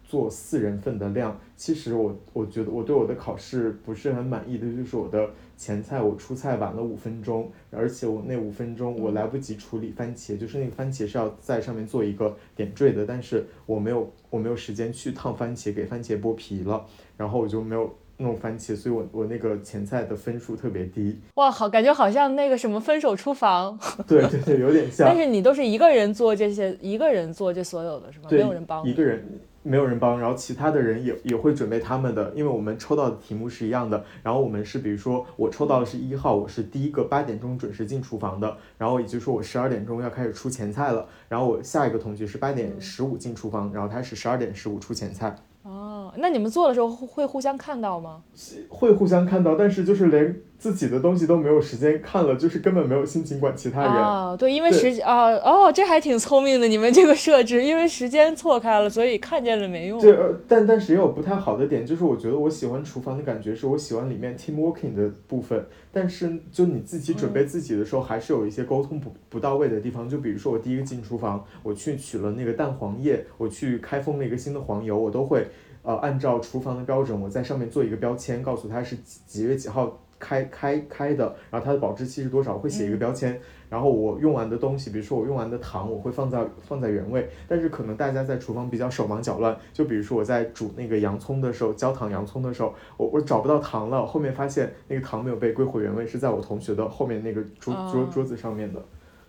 [0.03, 1.39] 做四人份的量。
[1.55, 5.29] 其实我我觉得我对我的考试不是很满意的，就是我的。
[5.57, 16.85] 前菜我出菜晚了五分钟，而且我那五分钟我来不及处理番茄，就是那个番茄是要在上面做一个点缀的，但是我没有我没有时间去烫番茄，给番茄剥皮了，
[17.17, 21.19] 然后我就没有弄番茄，所以我我那个前菜的分数特别低。
[21.35, 23.77] 哇，好，感觉好像那个什么分手厨房。
[24.07, 25.07] 对对对，有点像。
[25.07, 28.27] 但是你都是一个人做这些，一个人做这所有的是吗？
[28.29, 28.87] 没有人帮。
[28.87, 29.25] 一个人。
[29.61, 34.01] 没有人帮，然后其他的人也也会准备他们的，因为我们抽到的题目是一样的。
[34.23, 38.57] 然后我们是，比如说我抽到的是一号，我是第一个八点钟准时进厨房的。
[38.77, 41.05] 然后也就是说我十二点钟要开始出前菜了。
[41.27, 45.35] 然后我下一个同学是八点十五进厨房，然后他是十二点十五出前菜。
[45.69, 48.23] 哦，那你们做的时候会互相看到吗？
[48.69, 53.91] 会互相看到，但是就是连自己的东西都没有时间看了，就是根本没有心情管其他人。
[53.91, 59.97] 啊，对，因为时啊哦，这还挺聪明的，你们这个设置，因为时间错开了，所以看见了没用。
[60.01, 60.13] 对
[60.49, 65.65] 但但是也有不太好的点，就是我觉得我喜欢厨房的感觉，是我喜欢里面 team working 的部分。
[65.91, 70.09] 但是就你自己准备自己的时候，还是有一些沟通不不到位的地方。
[70.09, 75.47] 就比如说我第一个进厨房，我去取了那个蛋黄液，我去开封了一个新的黄油，我都会。
[75.81, 83.39] 呃，按照厨房的标准，我在上面做一个标签，告诉他是几几月几号开开开的，然后它的保质期是多少，会写一个标签。
[83.69, 87.29] 然后我用完的东西，比如说我用完的糖，我会放在放在原位。
[87.47, 98.83] 但是可能大家在厨房比较手忙脚乱，就比如说我在煮那个洋葱的时候，焦糖洋葱的时候，我我找不到糖了，后面发现那个糖没有被归回原位，是在我同学的后面那个桌桌桌子上面的。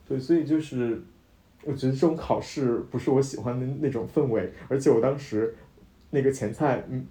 [0.09, 1.03] 对，所以就是
[1.65, 5.55] 我觉得这种考试不是我喜欢的那种氛围，而且我当时。
[6.13, 7.07] 那个前菜，嗯，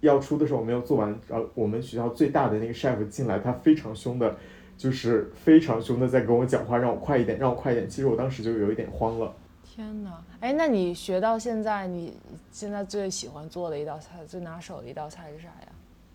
[0.00, 4.34] 要出的时候我没有做完，然后我们学校最大的那个 chef 进来，他非常凶的，
[4.76, 7.88] 就是非常凶的在跟我讲话，让我快一点，让我快一点。
[7.88, 9.34] 其实我当时就有一点慌了。
[9.62, 12.14] 天哪，哎，那你学到现在，你
[12.50, 15.68] 现在最喜欢做的一道菜，最拿手的一道菜是啥呀？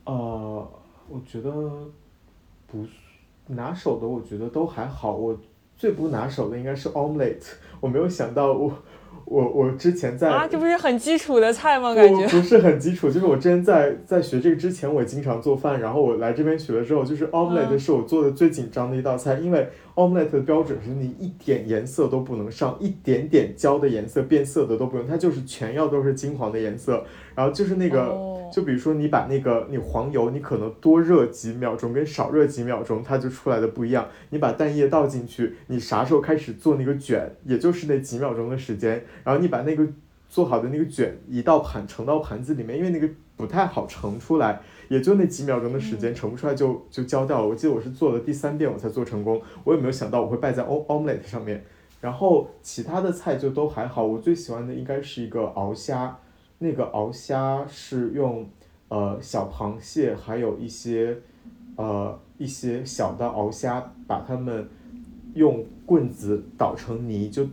[0.05, 0.67] 呃，
[1.07, 1.51] 我觉得
[2.67, 2.85] 不
[3.47, 5.15] 拿手的，我觉得都还好。
[5.15, 5.39] 我
[5.77, 8.73] 最不拿手的应该是 omelette，我没有想到我。
[9.25, 11.93] 我我之前在啊，这不是很基础的菜吗？
[11.95, 27.03] 感觉不是很基础，就是我之前在在学这个之前，我经常做饭，然后我来这边学了之后，就是 omelette 是我做的最紧张的一道菜，因为 omelette 的标准是你一点颜色都不能上，一点点焦的颜色变色的都不用，它就是全要都是金黄的颜色，
[27.35, 28.33] 然后就是那个。
[28.53, 34.07] 就比如说，你把那个你黄油，你可能多热几秒钟，跟少热几秒钟，它就出来的不一样。
[34.29, 39.03] 你把蛋液倒进去，你啥时候开始做那个卷，也就是那几秒钟的时间。
[39.25, 39.85] 然后你把那个
[40.29, 47.47] 做好的那个卷移到盘盛到盘子里面，因为那个不太好盛出来，也就那几秒钟的时间，盛不出来就就焦掉了。
[47.47, 51.61] 我记得我是做了第三遍我才做成功，我也没有想到我会败在 o omelette 上面。
[51.99, 56.17] 然后其他的菜就都还好，我最喜欢的应该是一个熬虾。
[56.59, 58.47] 那个熬虾是用，
[58.87, 61.17] 呃，小螃蟹，还有一些，
[61.75, 64.67] 呃，一些小的熬虾，把它们
[65.33, 67.45] 用棍子捣成泥，就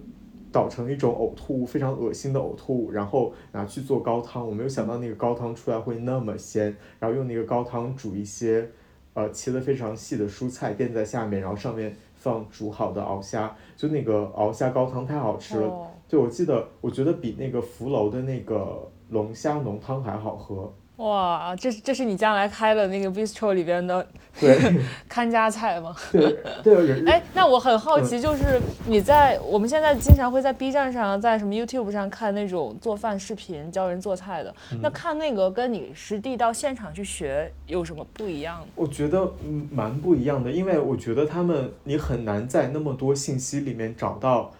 [0.52, 4.46] 捣成一种呕吐物，非常恶心的呕吐物，然后拿去做高汤。
[4.46, 8.70] 我没有想到那个高汤出来会那么鲜，然后用那个高汤煮一些，
[9.14, 15.88] 呃，切的非常细的蔬菜垫在下面，然后上面放煮好的熬虾，就那个熬虾高汤太好吃了。
[16.12, 20.70] 对，我记得，我觉得比那个福楼的那个龙虾浓汤还好喝。
[20.96, 24.06] 哇，这这是你将来开的那个 bistro 里边的
[24.38, 24.58] 对
[25.08, 25.96] 看家菜吗？
[26.12, 27.02] 对 对。
[27.06, 34.54] 哎，那我很好奇，就是你在我们现在经常会在 B 站上，在什么 YouTube 上看那种做饭视频，教人做菜的。
[34.82, 38.62] 那看那个跟你实地到现场去学有什么不一样？
[38.74, 44.52] 我觉得嗯蛮不一样的，因为我觉得他们你很难在那么多信息里面找到。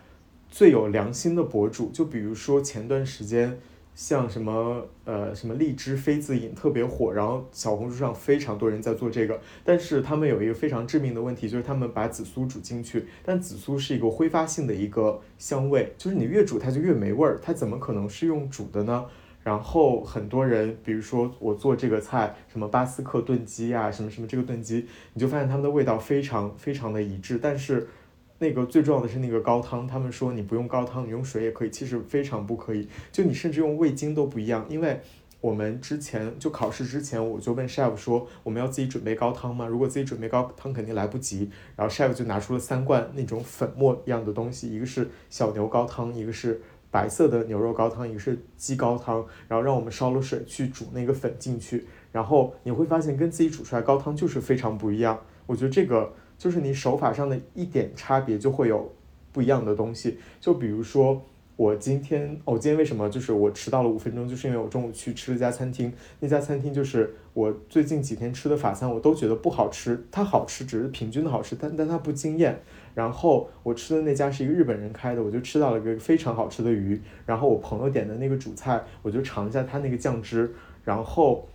[0.53, 3.59] 最有良心的博主，就比如说前段时间，
[3.95, 19.07] 像什么呃什么荔枝妃子饮特别火，然后小红书上非常多人在做这个，但是他们有一个非常致命的问题，就是他们把紫苏煮进去，但紫苏是一个挥发性的一个香味，就是你越煮它就越没味儿，它怎么可能是用煮的呢？
[19.43, 27.89] 然后很多人，比如说我做这个菜，什么巴斯克炖鸡啊，什么什么这个炖鸡，你就发现它们的味道非常非常的一致，但是。
[28.43, 32.89] 那个最重要的是那个高汤，他们说你不用高汤，你用水也可以，其实非常不可以。
[33.13, 35.01] 就你甚至用味精都不一样，因为
[35.41, 39.65] 我们之前就考试之前，我就问 chef 说我们要自己准备高汤吗？
[39.69, 41.49] 如果自己准备高汤肯定来不及。
[41.77, 55.21] 然后 chef 就拿出了三罐那种粉末一样的东西，一个是小牛高汤，一个是白色的牛肉高汤，一个是鸡高汤，然后让我们烧了水去煮那个粉进去，然后你会发现跟自己煮出来高汤就是非常不一样。
[55.47, 56.13] 我觉得这个。
[56.43, 58.93] 就是你手法上的一点差别就会有
[59.31, 61.23] 不一样的东西，就比如说
[61.55, 72.61] 我今天，我今天为什么就是我迟到了五分钟，就是因为我中午去吃了一家餐厅，那家餐厅就是我最近几天吃的法餐，我都觉得不好吃，它好吃只是平均的好吃，但但它不惊艳。
[72.93, 77.01] 然后我吃的那家是一个日本人开的，我就吃到了一个非常好吃的鱼。
[77.25, 81.47] 然后我朋友点的那个主菜，我就尝一下它那个酱汁，然后。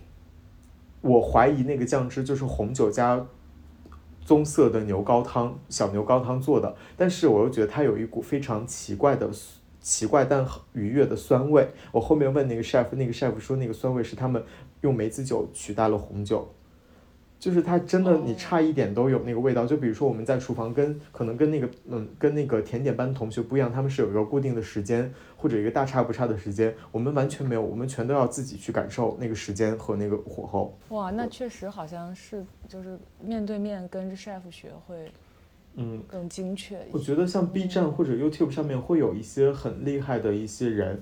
[1.00, 3.24] 我怀疑那个酱汁就是红酒加
[4.28, 9.30] 棕色的牛高汤小牛高汤做的，但是我又觉得它有一股非常奇怪的
[9.80, 11.66] 奇怪但愉悦的酸味。
[11.90, 14.44] 我后面问那个 chef，那个 chef 说那个酸味是他们
[14.82, 16.46] 用梅子酒取代了红酒。
[17.38, 19.64] 就是它真的，你差一点都有那个味道。
[19.64, 30.76] 就比如说我们在厨房跟可能跟那个嗯跟那个甜点班同学不一样，他们是有一个固定的时间或者一个大差不差的时间，我们完全没有，我们全都要自己去感受那个时间和那个火候。
[30.88, 35.10] 哇，那确实好像是就是面对面跟着 chef 学会，
[35.76, 36.78] 嗯，更精确。
[36.90, 41.00] 我觉得像 B 站或者 YouTube 上面会有一些很厉害的一些人。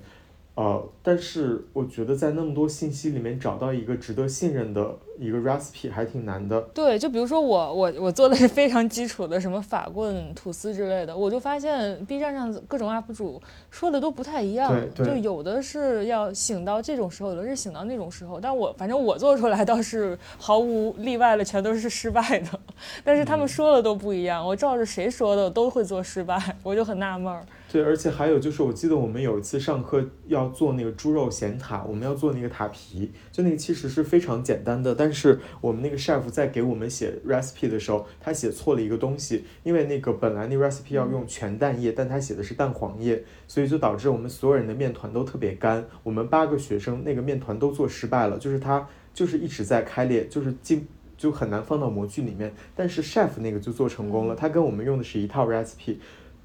[0.57, 6.59] 呃，但是我觉得在那么多信息里面找到一个值得信任的一个 recipe 还挺难的。
[6.73, 13.39] 对，就比如说我我我做的是非常基础的什么法棍吐司之类的，我就发现 B 站上各种 UP 主
[13.69, 18.39] 说的都不太一样，就有的是要醒到这种时候，有的是醒到那种时候。
[18.41, 22.59] 但我反正我做出来倒是毫无例外的，全都是失败的。
[23.05, 27.45] 但是他们说的都不一样，我照着谁说的都会做失败，我就很纳闷儿。
[27.77, 55.97] 对，而且还有就是，我记得我们有一次上课要做那个猪肉咸塔，我们要做那个塔皮，就那个其实是非常简单的，但是我们那个 chef 在给我们写 recipe 的时候，他写错了一个东西，因为那个本来那 recipe 要用全蛋液，但他写的是蛋黄液，所以就导致我们所有人的面团都特别干，我们八个学生那个面团都做失败了，就是它就是一直在开裂，就是进就很难放到模具里面，但是 chef 那个就做成功了，他跟我们用的是一套 recipe。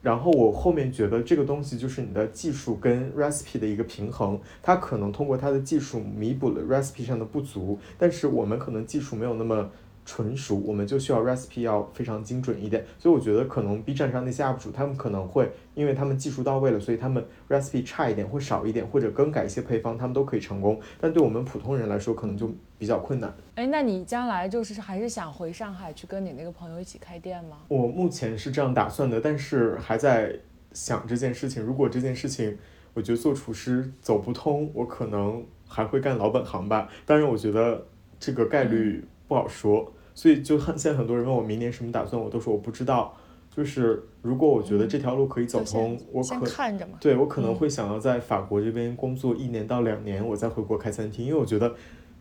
[0.03, 9.71] 然后我后面觉得这个东西就是你的技术跟 recipe 的一个平衡，它可能通过它的技术弥补了 recipe 上的不足，但是我们可能技术没有那么。
[10.05, 20.81] 纯熟，我们就需要 recipe 要非常精准一点，所以我觉得可能 B 站上那些 UP 主，他们可能会，因为他们技术到位了，所以他们 recipe 差一点或少一点，或者更改一些配方，他们都可以成功。
[21.01, 23.33] 但对我们普通人来说，可能就比较困难。
[23.55, 27.59] 哎，那你将来就是还是想回上海去跟你那个朋友一起开店吗？
[27.69, 30.35] 我目前是这样打算的，但是还在
[30.73, 31.63] 想这件事情。
[31.63, 32.59] 如果这件事情，
[32.93, 36.89] 我觉得做厨师走不通，我可能还会干老本行吧。
[37.07, 37.87] 当然，我觉得
[38.19, 39.05] 这个概率。
[39.33, 43.17] 不好说，所以就很现在很多人问我明年什么打算，我都说我不知道。
[43.55, 46.99] 就是如果我觉得这条路可以走通，我可看着嘛。
[47.01, 51.75] 对我可能会想要在法国这边工作一年到两年，我再回国开餐厅，因为我觉得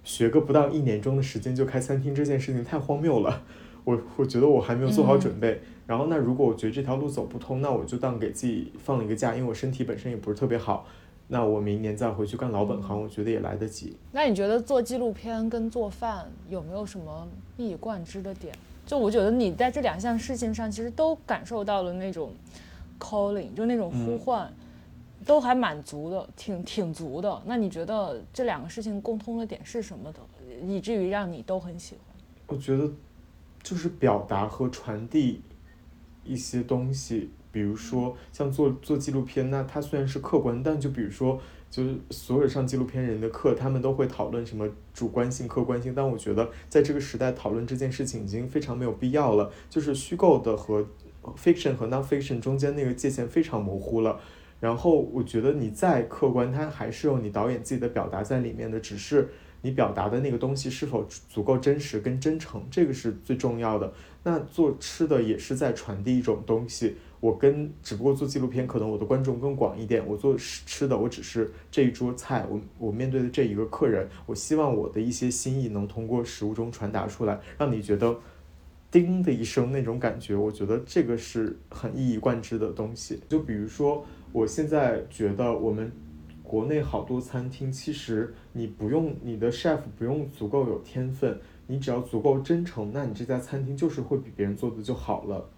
[0.06, 3.44] 学个不到一年钟的时间就开餐厅这件事情太荒谬了。
[3.84, 5.60] 我我觉得我还没有做好准备。
[5.88, 10.86] 然后那如果我觉得这条路走不通，那我就当给自己放了一个假，因为我身体本身也不是特别好。
[11.34, 13.96] 那我明年再回去干老本行，我觉得也来得及。
[14.12, 17.26] 那你觉得做纪录片跟做饭有没有什么
[17.56, 18.54] 一以贯之的点？
[18.86, 22.34] 就我觉得你在这两项事情上，其实都感受到了那种
[23.00, 24.54] calling，就那种呼唤，
[25.26, 27.42] 都还满足的，挺挺足的。
[27.46, 30.20] 那你觉得这两个事情共通的点是什么的，
[30.68, 32.04] 以至于让你都很喜欢？
[32.48, 32.92] 我觉得
[33.64, 35.42] 就是表达和传递
[36.26, 37.30] 一些东西。
[37.52, 41.40] 比如说，像做做纪录片，那它虽然是客观，但就比如说，
[41.70, 45.94] 就是所有上纪录片人的课，他们都会讨论什么主观性、客观性。
[45.96, 49.52] 但我觉得，在这个时代讨论这件事情已经非常没有必要了。
[49.70, 50.86] 就是虚构的和
[51.38, 54.20] fiction 和 non-fiction 中间那个界限非常模糊了。
[54.60, 59.30] 然后我觉得你再客观，它还是有你导演自己的表达在里面的，只是
[59.62, 63.94] 你表达的那个东西是否足够真实跟真诚，这个是最重要的。
[64.24, 66.96] 那做吃的也是在传递一种东西。
[67.20, 70.04] 我跟只不过做纪录片，可能我的观众更广一点。
[70.08, 78.16] 我做吃的，我只是这一桌菜，我我面对的这一个客人，我希望我的一些心意能通过食物中传达出来，让你觉得
[78.90, 80.36] 叮的一声那种感觉。
[80.36, 83.20] 我觉得这个是很一以贯之的东西。
[83.30, 85.92] 就比如说，我现在觉得我们
[86.52, 95.50] 国内好多餐厅，其实你不用你的 chef 不用足够有天分，你只要足够真诚，那你这家餐厅就是会比别人做的就好了。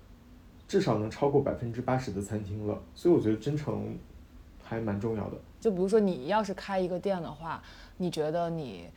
[0.68, 3.98] 至少能超过百分之八十的餐厅了，所以我觉得真诚
[4.62, 5.38] 还蛮重要的。
[5.60, 7.64] 就比如说你要是开一个店的话，
[7.98, 8.88] 你觉得你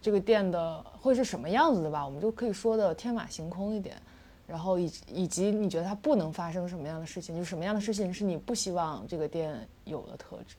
[0.00, 2.06] 这个店的会是什么样子的吧？
[2.06, 4.00] 我们就可以说的天马行空一点，
[4.46, 10.54] 然后以以及你觉得它不能发生什么样的事情，就什么样的事情是你不希望这个店有的特质？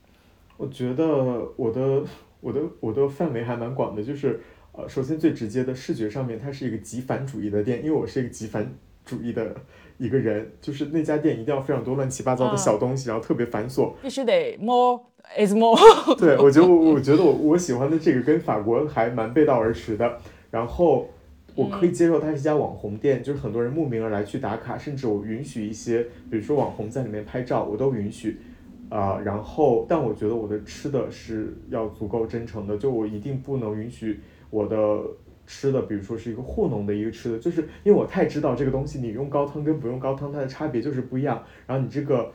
[0.58, 1.06] 我觉得
[1.56, 2.04] 我的
[2.41, 4.39] 我的我的范围还蛮广的，就是
[4.72, 8.74] 呃，首先最直接的视觉上面，它是一个极繁主义的店，因为我是一个极繁
[9.06, 9.56] 主义的。
[9.99, 14.99] 一个人就是那家店一定要非常多乱七八糟的小东西，然后特别繁琐，必须得 more
[15.38, 15.78] is more。
[16.18, 20.18] 对，我觉得我我觉得我我喜欢的这个跟法国还蛮背道而驰的。
[20.49, 21.08] 然后
[21.54, 28.39] 我可以接受它是一家网红店，就是很多人慕名而来去打卡，甚至我允许一些，比如说网红在里面拍照，我都允许。
[28.93, 34.19] 啊，然后但我觉得我的吃的是要足够真诚的，就我一定不能允许
[34.51, 34.77] 我的
[35.47, 42.31] 吃的，比如说是一个糊弄的一个吃的，就是因为我太知道这个东西，你用高汤跟不用高汤它的差别就是不一样，然后你这个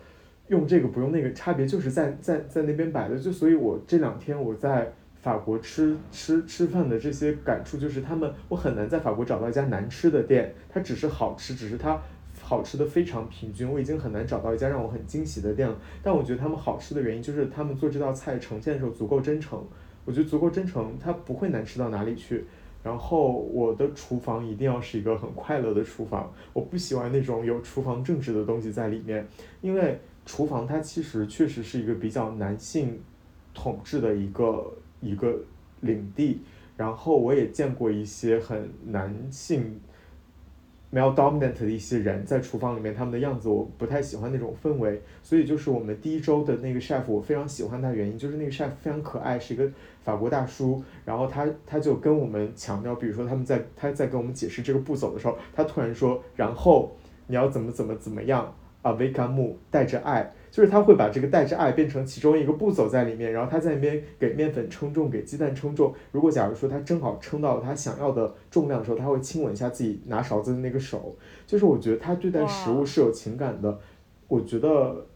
[0.48, 12.00] 用这个不用那个差别就是在在在那边摆的，就所以我这两天我在法国吃吃吃饭的这些感触就是他们我很难在法国找到一家难吃的店，它只是好吃，只是它
[12.48, 15.76] 好吃的非常平均，我已经很难找到一家让我很惊喜的店了。
[16.02, 19.62] 但我觉得他们好吃的原因就是他们做这道菜呈现的时候足够真诚。
[20.06, 22.46] 我觉得足够真诚，它不会难吃到哪里去。
[22.82, 29.28] 然后我的厨房一定要是一个很快乐的厨房，我不喜欢那种有厨房政治的东西在里面，
[29.60, 32.98] 因为厨房它其实确实是一个比较男性
[33.52, 34.72] 统治的一个
[35.02, 35.38] 一个
[35.82, 36.40] 领地。
[36.78, 39.78] 然后我也见过一些很男性。
[40.90, 49.70] Male dominant 的一些人在厨房里面，他们的样子我不太喜欢那种氛围，所以就是我们第一周的那个 chef，我非常喜欢他的原因就是那个 chef 非常可爱，是一个
[50.02, 60.32] 法国大叔，然后他他就跟我们强调，比如说他们在他在跟我们解释这个步骤的时候，他突然说，然后你要怎么怎么怎么样，avec amour 带着爱。
[60.50, 65.94] 就是他会把这个带着爱变成其中一个步骤在里面，然后他在那边给面粉称重，给鸡蛋称重。
[66.10, 71.14] 如果假如说他正好称到了他想要的重量的时候，他会亲吻一下自己拿勺子的那个手。
[71.46, 73.78] 就是我觉得他对待食物是有情感的。
[74.26, 75.06] 我觉得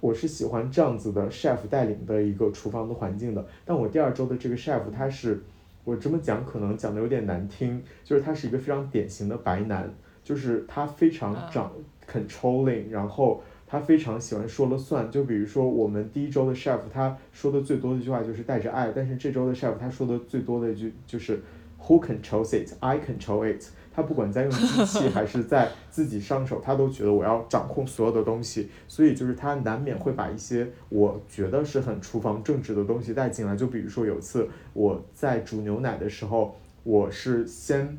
[0.00, 3.46] 我是喜欢这样子的 chef 带领的一个厨房的环境的。
[3.64, 5.42] 但我第二周的这个 chef 他是，
[5.84, 9.92] 我这么讲可能讲的有点难听，就是他是一个非常典型的白男，
[10.24, 11.70] 就是他非常长
[12.10, 13.42] controlling，然后。
[13.68, 21.42] 他非常喜欢说了算，就比如说我们第一周的 chef，他说的最多的一句话就是带着爱，但是这周的 chef 他说的最多的一句就是
[21.82, 22.72] Who controls it?
[22.80, 23.62] I control it。
[23.92, 33.54] 他不管在用机器还是在自己上手，他都觉得我要掌控所有的东西，所以就是他难免会把一些我觉得是很厨房正直的东西带进来。
[33.54, 37.98] 就比如说有次我在煮牛奶的时候，我是先。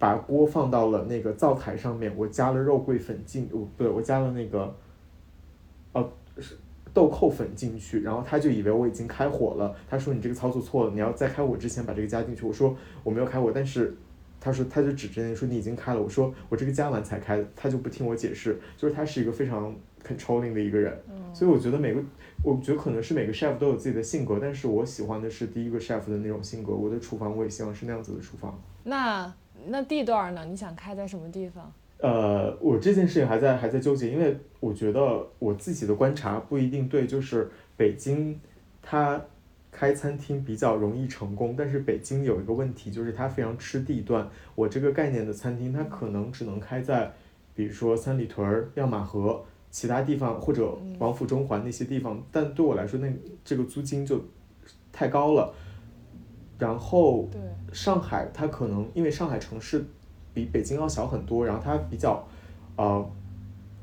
[0.00, 4.74] 把锅放到了那个灶台上面，我加了肉桂粉进，哦不对，我加了那个，
[5.92, 6.56] 哦是
[6.94, 12.46] 豆蔻粉进去，然后他就以为我已经开火了，他说你这个操作错了，你要在开火之前把这个加进去。
[12.46, 12.74] 我说
[13.04, 13.94] 我没有开火，但是
[14.40, 20.98] 他说他就指着那说你已经开了，我说我这个加完才开，他就不听我解释，就是他是一个非常 controlling 的一个人，
[21.34, 22.02] 所以我觉得每个，
[22.42, 28.58] 我觉得可能是每个 chef 都有自己的性格，但是我喜欢的是第一个 chef 的那种性格，我的厨房我也希望是那样子的厨房。
[28.84, 29.30] 那。
[29.66, 30.44] 那地段呢？
[30.44, 31.72] 你想开在什么地方？
[31.98, 38.40] 呃，我这件事情还在还在纠结，因为我觉得我自己的观察不一定对，就是北京，
[38.80, 39.20] 它
[39.70, 44.26] 开餐厅比较容易成功，但是北京有一个问题，就是它非常吃地段。
[44.54, 47.12] 我这个概念的餐厅，它可能只能开在，
[47.54, 53.12] 比如说三里屯、亮马河其他地方，或者王府中环那些地方，但对我来说，那
[53.44, 54.24] 这个租金就
[54.90, 55.52] 太高了。
[56.60, 57.28] 然后，
[57.72, 59.84] 上海它可能因为上海城市
[60.34, 62.24] 比北京要小很多，然后它比较，
[62.76, 63.10] 呃，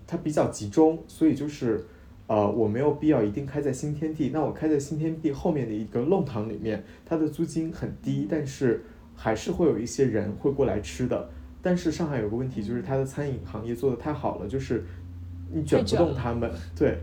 [0.06, 1.86] 它比较集中，所以就是，
[2.28, 4.30] 呃，我没有必要一定开在新天地。
[4.34, 8.84] 那我开在新天地后面的一个弄堂里面，它的租金很低，但是
[9.16, 11.30] 还是会有一些人会过来吃的。
[11.62, 14.86] 但是上海有个问题，就是它的餐饮行业做的太好了，就是
[15.52, 16.98] 你卷不动他们，对。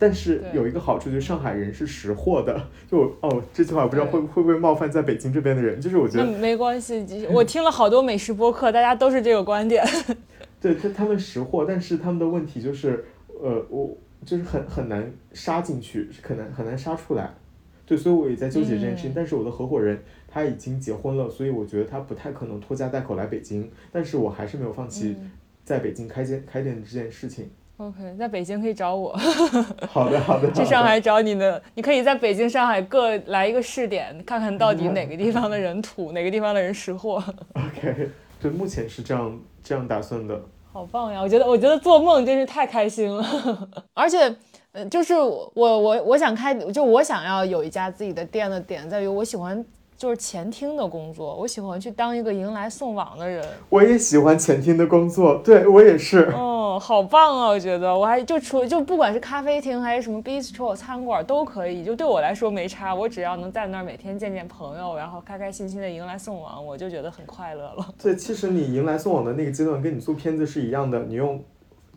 [0.00, 2.58] 但是有一个好处，就是上海人是识货的。
[2.90, 5.78] 就哦，这句话不知道会会不会冒犯在北京这边的人。
[5.78, 9.84] 就是我觉得没关系，我听了好多美食播客，大家都是这个观点。
[10.58, 13.94] 对他，他们识货，但是他们的问题就是，呃，我
[14.24, 17.34] 就是很很难杀进去，可能很难杀出来。
[17.84, 19.12] 对，所以我也在纠结这件事情。
[19.14, 23.70] 但是我的合伙人他已经结婚了，所以我觉得他不太可能拖家带口来北京。
[23.92, 25.14] 但是我还是没有放弃
[25.62, 27.50] 在北京开间开店这件事情。
[27.80, 29.16] OK，在北京可以找我。
[29.88, 30.52] 好的，好的。
[30.52, 37.14] 去上海找你的，你可以在北京、上海各来一个试点，看看到底哪个地方的人土，哪个地方的人识货。
[37.56, 40.38] OK，对目前是这样这样打算的。
[40.70, 41.22] 好棒呀！
[41.22, 43.24] 我觉得我觉得做梦真是太开心了，
[43.94, 44.36] 而且，
[44.72, 49.64] 呃，就是我我我想开，就我想要有一家自己的店的点在于，我喜欢。
[50.00, 53.46] 就是前厅的工作，我喜欢去当一个迎来送往的人。
[53.68, 56.20] 我也喜欢前厅的工作，对我也是。
[56.34, 57.48] 哦，好棒啊！
[57.48, 62.94] 我觉得我还就除就不管是咖啡厅还是什么 bistro 餐馆都可以，就对我来说没差。
[62.94, 67.86] 我只要能在那儿每天见见朋友，然后开开心心的迎来送往，我就觉得很快乐了。
[68.02, 71.38] 对，其实你迎来送往的那个阶段跟你做片子是一样的，你用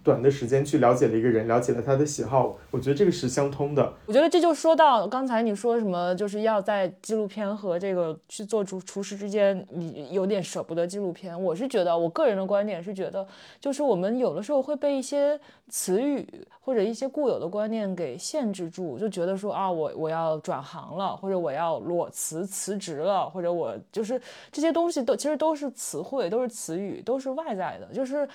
[0.04, 3.94] 短的时间去了解了一个人，了解了他的喜好，我觉得这个是相通的。
[4.06, 11.42] 我觉得这就说到刚才你说什么，就是要在纪录片和这个去做厨厨师之间，你有点舍不得纪录片。
[11.42, 13.26] 我是觉得，我个人的观点是觉得，
[13.62, 15.40] 就是我们有的时候会被一些
[15.70, 16.28] 词语
[16.60, 28.28] 或者一些固有的观念给限制住，就觉得说啊，我我要转行了，或者我要裸辞辞职了，或者我就是这些东西都其实都是词汇，都是词语，都是外在的，就是。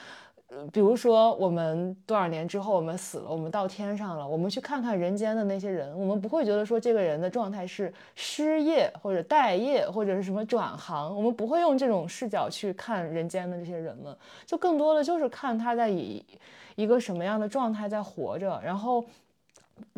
[0.73, 16.25] 比如说我们多少年之后我们死了，我们到天上了，我们去看看人间的那些人，我们不会觉得说这个人的状态是失业或者待业或者是什么转行，我们不会用这种视角去看人间的这些人们，就更多的就是看他在以
[16.77, 19.05] 一个什么样的状态在活着，然后。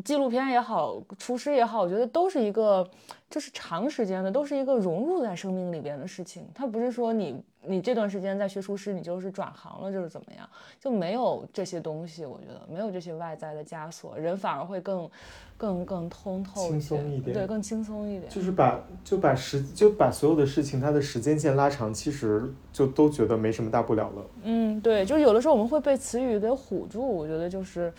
[0.05, 2.89] 纪录片也好，厨师也好，我觉得都是一个，
[3.29, 6.47] 就是长时间的，都是一个融入在生命里边的事情。
[6.55, 10.49] 它不是说你你这段时间在学厨师，你就是转行了，就是怎么样，
[10.81, 12.25] 就没有这些东西。
[12.25, 15.09] 我觉得没有这些外在的枷锁，人反而会更
[15.57, 18.31] 更更通透轻松一点，对，更轻松一点。
[18.31, 24.27] 就是把就把时就把所有的事情它的时间线拉长，其实就都觉得没什么大不了了。
[24.45, 27.93] 嗯，对，就是有的时候我们会被词语给唬住，我觉得就是。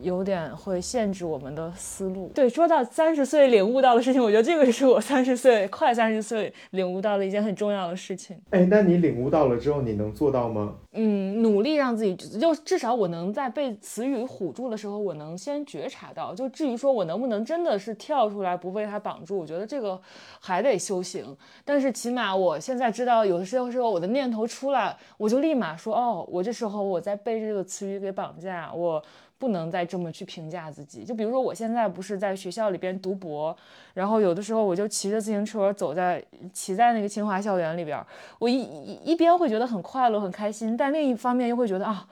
[0.00, 2.30] 有点会限制我们的思路。
[2.34, 8.40] 对，说到三十岁领悟到的事情，我觉得这个是我三十岁快三十岁领悟到的一件很重要的事情。
[8.50, 10.74] 哎，那你领悟到了之后，你能做到吗？
[10.92, 16.34] 嗯，努力让自己，就至少我能在被词语唬住的时候，我能先觉察到。
[16.34, 20.00] 就至于说我能不能真的是跳出来不被它绑住，我觉得这个
[20.40, 21.36] 还得修行。
[21.64, 29.02] 但是起码我现在知道，有的时候时候我的念头出来，我就立马说，哦，我这时候我在被这个词语给绑架，我。
[29.38, 31.04] 不能再这么去评价自己。
[31.04, 33.56] 就比如说，我现在不是在学校里边读博，
[33.94, 36.22] 然后有的时候我就骑着自行车走在
[36.52, 38.04] 骑在那个清华校园里边，
[38.38, 38.60] 我一
[39.04, 42.06] 一边会觉得很快乐很开心，但另一方面又会觉得啊，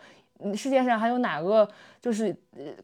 [0.54, 1.68] 世界上还有哪个
[2.00, 2.34] 就是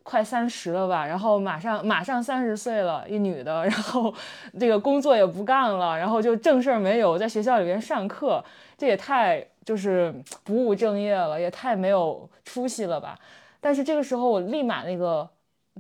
[0.03, 4.13] 快三十了吧，然后马上马上三十岁了，一女的， 然后
[4.59, 8.45] 这个工作也不干了，然后就正事没有，在学校里边上课，
[8.77, 10.13] 这也太就是
[10.43, 13.17] 不务正业了，也太没有出息了吧。
[13.63, 15.27] 但是这个时候，我立马那个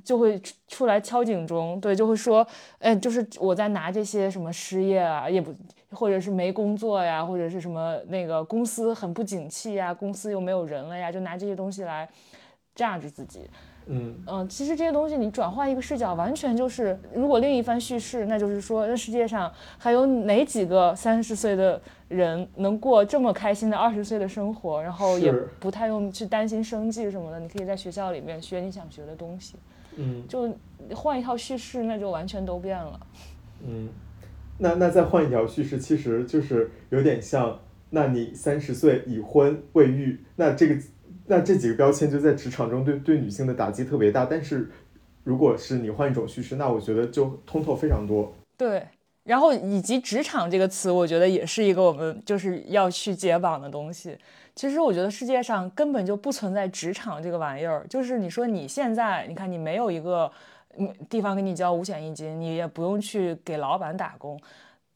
[0.04, 2.46] 就会出来敲警钟，对，就会说，
[2.78, 5.52] 哎，就是我在拿这些什么失业啊，也不，
[5.90, 12.08] 或者是没工作呀，或者是什么那个公司很不景气呀，公司又没有人了呀，就拿这些东西来
[12.74, 13.50] 榨着自己。
[13.86, 29.56] 嗯嗯，其实这些东西你转换一个视角，完全就是，如果另一番叙事，那就是说，这世界上还有哪几个三十岁的人能过这么开心的二十岁的生活，然后也不太用去担心生计什么的，你可以在学校里面学你想学的东西。
[29.96, 30.54] 嗯，就
[30.94, 33.00] 换一套叙事，那就完全都变了。
[33.64, 33.88] 嗯，
[34.58, 37.58] 那那再换一条叙事，其实就是有点像，
[37.90, 40.76] 那你三十岁已婚未育，那这个。
[41.24, 44.68] 那这几个标签就在职场中对对女性的打击特别大，但是
[45.22, 48.34] 如果是你换一种叙事，那我觉得就通透非常多。
[48.58, 48.84] 对，
[49.24, 54.18] 然后以及职场这个词，我觉得也是一个我们就是要去解绑的东西。
[54.54, 60.30] 其实我觉得世界上根本就不存在职场这个玩意儿，就是你说你现在，你看你没有一个
[61.08, 64.38] 地方给你交五险一金，你也不用去给老板打工。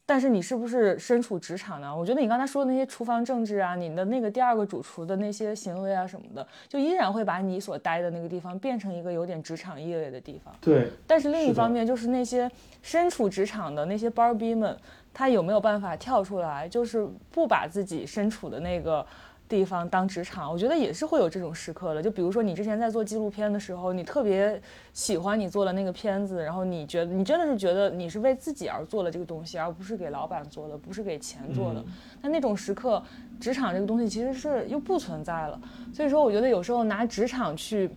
[0.07, 1.93] 但是你是不是身处职场呢？
[1.93, 10.55] 我觉得你刚才说的那些厨房政治啊，你的那个第二个主厨的那些行为啊什么的，就依然会把你所待的那个地方变成一个有点职场意味的地方。
[10.61, 10.89] 对。
[11.05, 12.49] 但是另一方面，就是那些
[12.81, 14.75] 身处职场的那些包儿逼们，
[15.13, 19.05] 他有没有办法跳出来，就是不把自己身处的那个。
[19.47, 22.01] 地方当职场，我觉得也是会有这种时刻的。
[22.01, 24.61] 就比如说你之前在做纪录片的时候，你特别
[24.93, 31.83] 喜欢你做的那个片子，然后你觉得你真的是觉得你是为自己而做的这个东西，而不是给老板做的，不是给钱做的。
[32.21, 33.01] 但那种时刻，
[33.39, 35.59] 职场这个东西其实是又不存在了。
[35.93, 37.89] 所以说，我觉得有时候拿职场去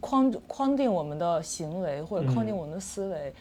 [0.00, 3.32] 框框定我们的行为或者框定我们的思维，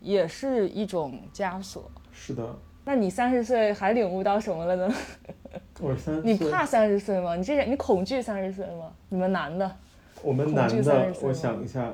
[0.00, 1.90] 也是一种枷锁。
[2.10, 2.56] 是的。
[2.84, 4.94] 那你三十岁还领悟到什么了呢？
[5.80, 7.36] 我三，你怕三十岁吗？
[7.36, 8.92] 你这你恐惧三十岁吗？
[9.08, 9.70] 你们男的，
[10.22, 11.92] 我们男的，我想一下，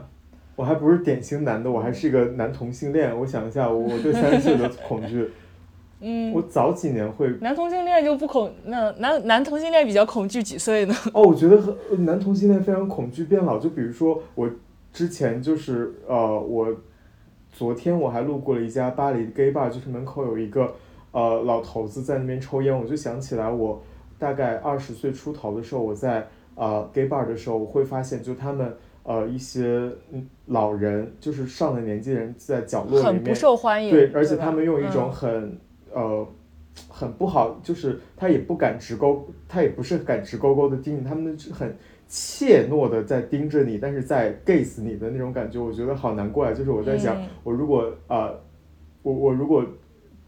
[0.57, 3.19] 我还不是典型男的，我还是一个男同性恋。
[3.19, 5.31] 我想一下，我对三十岁的恐惧，
[6.01, 7.29] 嗯，我早几年会。
[7.41, 10.95] 男同性恋就不恐，那男男同性恋比较恐惧几岁呢？
[11.15, 11.59] 哦，我觉得
[11.99, 13.59] 男同性恋非常恐惧变老。
[13.59, 14.51] 就比如说我
[14.93, 16.69] 之前就是呃我。
[17.51, 20.73] 昨天我还路过了一家巴黎 gay bar，就是门口有一个
[21.13, 23.83] 呃老头子在那边抽烟，我就想起来我
[24.19, 29.91] 大概二十岁出头的时候，我在呃 gay bar 的时候，我会发现就他们呃一些
[30.47, 35.59] 老人，就是上了年纪的人在角落里面，不受欢迎，对，而且他们用一种很
[35.93, 36.27] 呃
[36.89, 41.77] 很不好，就是他也不敢直勾，他也不是敢直勾勾的盯你，他们是很。
[42.11, 46.55] 怯懦的在盯着你，但是在 gaze 你的那种感觉，我觉得好难过啊。
[46.55, 48.35] 就是我在想，我如果呃，
[49.03, 49.63] 我我如果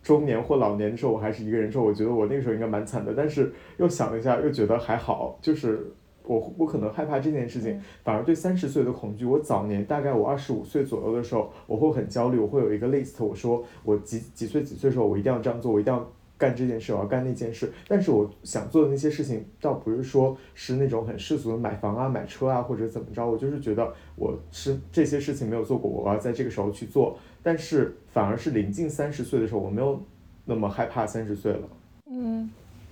[0.02, 3.12] 中年或老年的时候，我还是一个人的时候，我觉得我那个时候应该蛮惨的。
[3.16, 5.92] 但是又想了一下，又觉得还好，就是
[6.24, 9.24] 我我可能害怕这件事情，反而对三十岁的恐惧。
[9.24, 16.10] 我早年大概我二十五岁左右的时候，我会很焦虑，我会有一个 list，我说我几几岁几岁的时候，我一定要这样做，我一定要。
[16.40, 27.14] 干这件事，我要干那件事，但是我想做的那些事情，倒不是说是那种很世俗的买房啊、买车啊，或者怎么着，我就是觉得我是这些事情没有做过，我要在这个时候去做。
[27.42, 30.00] 但是反而是临近三十岁的时候，我没有
[30.44, 31.60] 那么害怕三十岁了。
[32.06, 32.50] 嗯，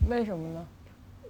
[0.09, 0.67] 为什么呢？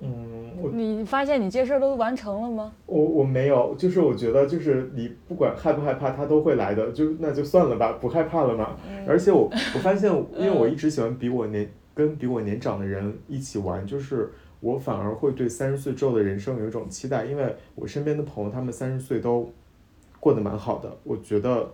[0.00, 2.72] 嗯，你发现你这事儿都完成了吗？
[2.86, 8.76] 我我没有，就是我觉得就是你不管害不害怕，它都会来的，就那就算了吧，不害怕了嘛。
[9.06, 11.68] 而且我我发现， 因为我一直喜欢比我年。
[11.98, 19.52] 跟比我年长的人一起玩，就是我反而会对三十岁之后的人生有一种期待，因为我身边的朋友他们三十岁都
[20.20, 20.96] 过得蛮好的。
[21.02, 21.68] 我觉得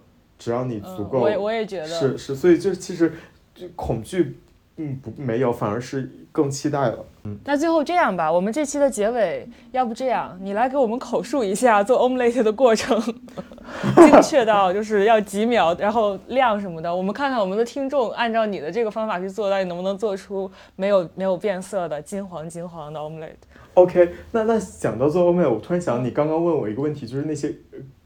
[0.45, 3.11] 只要你足够，我也我也觉得是是，所以就其实
[3.55, 4.37] 就恐惧，
[4.77, 6.99] 嗯不没有，反而是更期待了。
[7.23, 13.01] 嗯，那最后这样吧，我们这期的结尾要不这样，你来给我们口述一下做 omelette 的过程。
[13.97, 23.31] 精确到就是要几秒，然后量什么的，我们看看我们的听众按照你的这个方法去做，到底能不能做出没有没有变色的金黄金黄的 omelette。
[23.73, 27.55] OK，那那讲到做 omelette，我突然想，你刚刚问我一个问题，就是那些。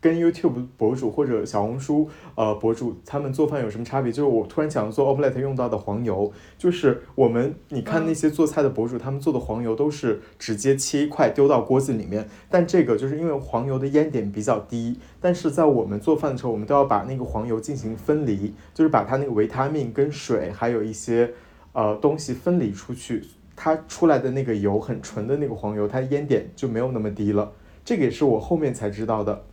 [0.01, 4.13] 跟 YouTube 博主或者小红书呃博主他们做饭有什么差别？
[4.13, 21.33] 就是我突然想做 omelette 用到的黄油，就是我们你看那些做菜的博主，他们做的黄油都是直接切一块丢到锅子里面，但这个就是因为黄油的烟点比较低，但是在我们做饭的时候，我们都要把那个黄油进行分离，就是把它那个维他命跟水还有一些
[21.73, 23.25] 呃东西分离出去，
[23.57, 27.53] 它出来的那个油很纯的那个黄油，它烟点就没有那么低了。
[27.85, 29.45] 这个也是我后面才知道的。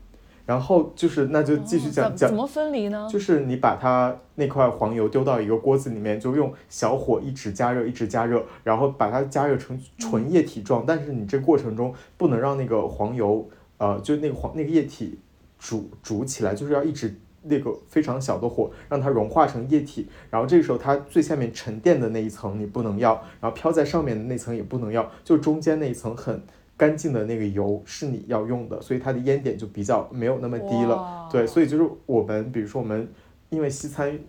[0.45, 3.07] 然后就是，那就继续讲讲怎么分离呢？
[3.11, 10.83] 就是你把它那块黄油丢到一个锅子里面，就用小火一直加热，一直加热，然后把它加热成纯液体状。
[10.85, 15.17] 但是你这过程中不能让那个黄油，呃，就那个黄那个液体
[15.57, 20.07] 煮煮起来，就是要一直那个非常小的火让它融化成液体。
[20.29, 26.39] 然后这个时候它最下面沉淀的那一层你不能要，然后飘在上面的那层也不能要，就中间那一层很。
[26.77, 31.29] 干净的那个油是你要用的，所以它的烟点就比较没有那么低了。
[31.31, 33.07] 对，所以就是我们，比如说我们，
[33.49, 34.19] 因为西餐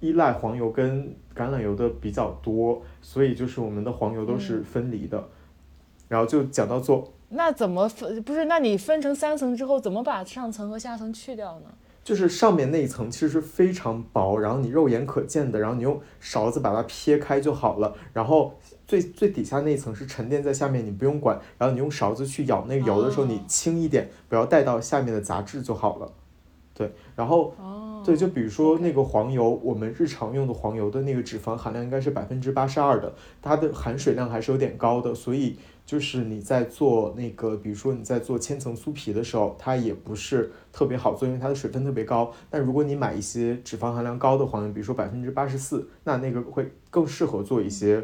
[0.00, 5.22] 依赖黄油跟橄榄油的比较多，所以就是我们的黄油都是分离的。
[6.06, 8.22] 然后就讲到做，那怎么分？
[8.22, 11.66] 不是，那你分成三层之后，怎么把上层和下层去掉呢？
[12.04, 17.96] 就是上面那一层其实是非常薄，然后你肉眼可见的，然后你用勺子把它撇开就好了。
[18.12, 18.54] 然后
[18.86, 21.38] 最最底下那一层是沉淀在下面，你不用管。
[21.58, 26.12] 然后你用勺子去舀那个油的时候，你轻一点，不要带到下面的杂质就好了。
[26.74, 27.54] 对，然后
[28.04, 35.56] 对，就比如说那个黄油，我们日常用的黄油的那个脂肪含量应该是百分之八十二的，它的含水量还是有点高的，所以。
[35.86, 42.32] 就是你在做那个，比如说你在做千层酥皮的时候，它也不是特别好做，因为它的水分特别高。
[42.48, 48.02] 但如果你买一些脂肪含量高的黄油，比如说百分之八十四，那那个会更适合做一些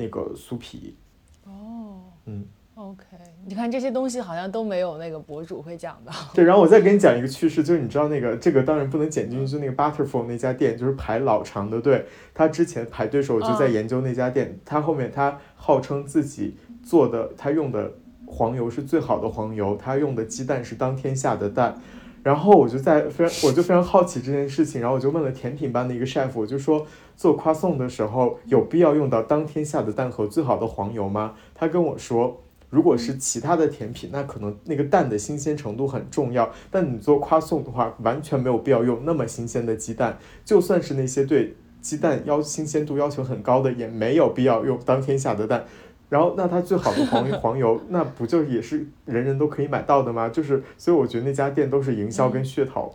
[0.00, 0.96] 那个酥皮。
[1.44, 2.44] 哦，嗯
[2.74, 3.04] ，OK，
[3.46, 6.10] 你看这些东西好像都没有那个博主会讲的。
[6.34, 12.06] 对，然后我再给你讲一个趣事，就是你知道那个这个当然不能剪进去，就那个 Butterful 那家店，就是排老长的队。
[12.32, 16.56] 他之前排队时候我就在研究那家店，他后面他号称自己。
[16.82, 17.92] 做的他用的
[18.26, 21.78] 黄油是最好的黄油，他用的鸡蛋是当天下的蛋，
[22.22, 31.34] 然后我就在非常我就非常好奇这件事情，然后我就问了甜品班的一个 chef，我就说做夸送的时候有必要用到当天下的蛋和最好的黄油吗？
[31.54, 45.64] 他跟我说，如果是其他的甜品，那可能那个蛋的新鲜程度很重要，但你做夸送的话，完全没有必要用那么新鲜的鸡蛋，就算是那些对鸡蛋要新鲜度要求很高的，也没有必要用当天下的蛋。
[46.10, 50.28] 然后，那它最好的黄 黄油，那不就也是人人都可以买到的吗？
[50.28, 52.92] 就是，所以我觉得那家店都是营销跟噱头。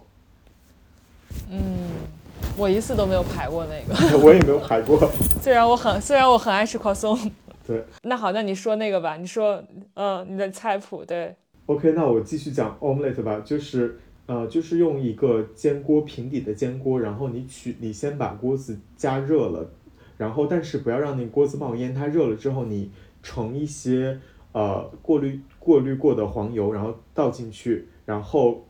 [1.50, 1.62] 嗯，
[2.58, 3.96] 我一次都没有排过那个。
[4.20, 5.00] 我也没有排过。
[5.42, 7.18] 虽然我很虽然我很爱吃烤松。
[7.66, 7.82] 对。
[8.04, 9.64] 那好，那你说那个吧，你说，
[9.94, 11.34] 嗯，你的菜谱对。
[11.68, 19.70] OK，那我继续讲 omelette 吧，就是呃，就是用一个煎锅平底的煎锅，然后你取，你先把锅子加热了。
[20.18, 21.94] 然后，但是不要让那个锅子冒烟。
[21.94, 22.90] 它热了之后，你
[23.26, 24.20] 盛一些
[24.52, 27.88] 呃过滤过滤过的黄油，然后倒进去。
[28.06, 28.64] 然后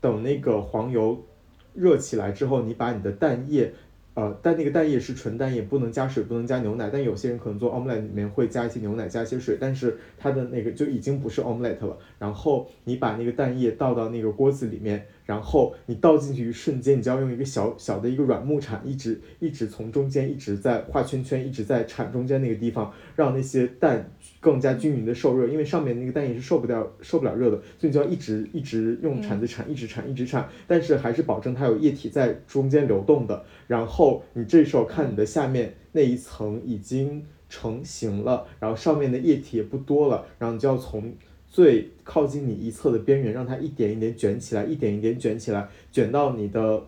[0.00, 1.24] 等那个黄油
[1.72, 3.72] 热起来之后，你把你的蛋液
[4.14, 6.90] 呃，但那个蛋液是纯蛋液，不能加水，不能加牛奶。
[6.92, 11.96] 但有些人可能做 omelette 里面会加一些牛奶，加一些水，但是它的那个就已经不是 omelette 了。
[12.18, 15.06] 然后你把那个蛋液倒到那个锅子里面。
[15.24, 33.44] 然后你倒进去一瞬间，你就要用一个小小的一个软木铲，一直一直从中间一直在画圈圈，一直在铲中间那个地方，让那些蛋更加均匀的受热，因为上面那个蛋液是受不了受不了热的，所以你就要一直一直用铲子铲，一直铲，一直铲，但是还是保证它有液体在中间流动的。
[33.66, 41.10] 然后你这时候看你的下面那一层已经成型了，然后上面的液体也不多了，然后你就要从。
[41.54, 46.82] 最靠近你一侧的边缘，让它一点一点卷起来，一点一点卷起来，卷到你的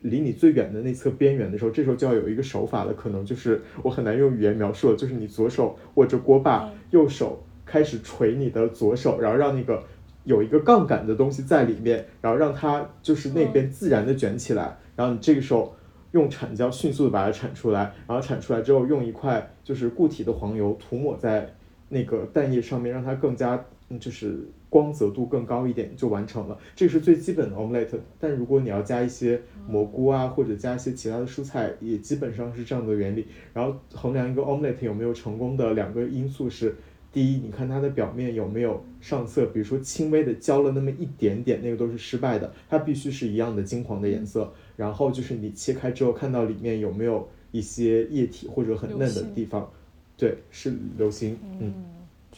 [0.00, 9.82] 离你最远的那侧边缘的时候，这时候就要有一个手法了，可能就是我很难用语言描述了，就是你左手握着锅把，右手开始捶你的左手，然后让那个
[10.24, 15.74] 有一个杠杆的东西在里面，然后让它就是那边自然的卷起来，然后你这个时候
[16.12, 21.50] 用铲胶迅速的把它铲出来，然后铲出来之后用一块就是固体的黄油涂抹在
[21.88, 23.64] 那个蛋液上面，让它更加。
[23.88, 27.98] 嗯，就是光泽度更高一点就完成了，这是最基本的 omelette。
[28.18, 33.26] 但如果你要加一些蘑菇啊，或者加一些其他的蔬菜，也基本上是这样的原理。
[33.54, 36.74] 然后衡量一个 omelette 有没有成功的两个因素是：
[37.12, 44.52] 第一，你看它的表面有没有上色，比如说轻微的焦了那么一点点，那个都是失败的，它必须是一样的金黄的颜色。
[44.76, 49.70] 然后就是你切开之后看到里面有没有一些液体或者很嫩的地方，
[50.16, 51.72] 对，是流心，嗯。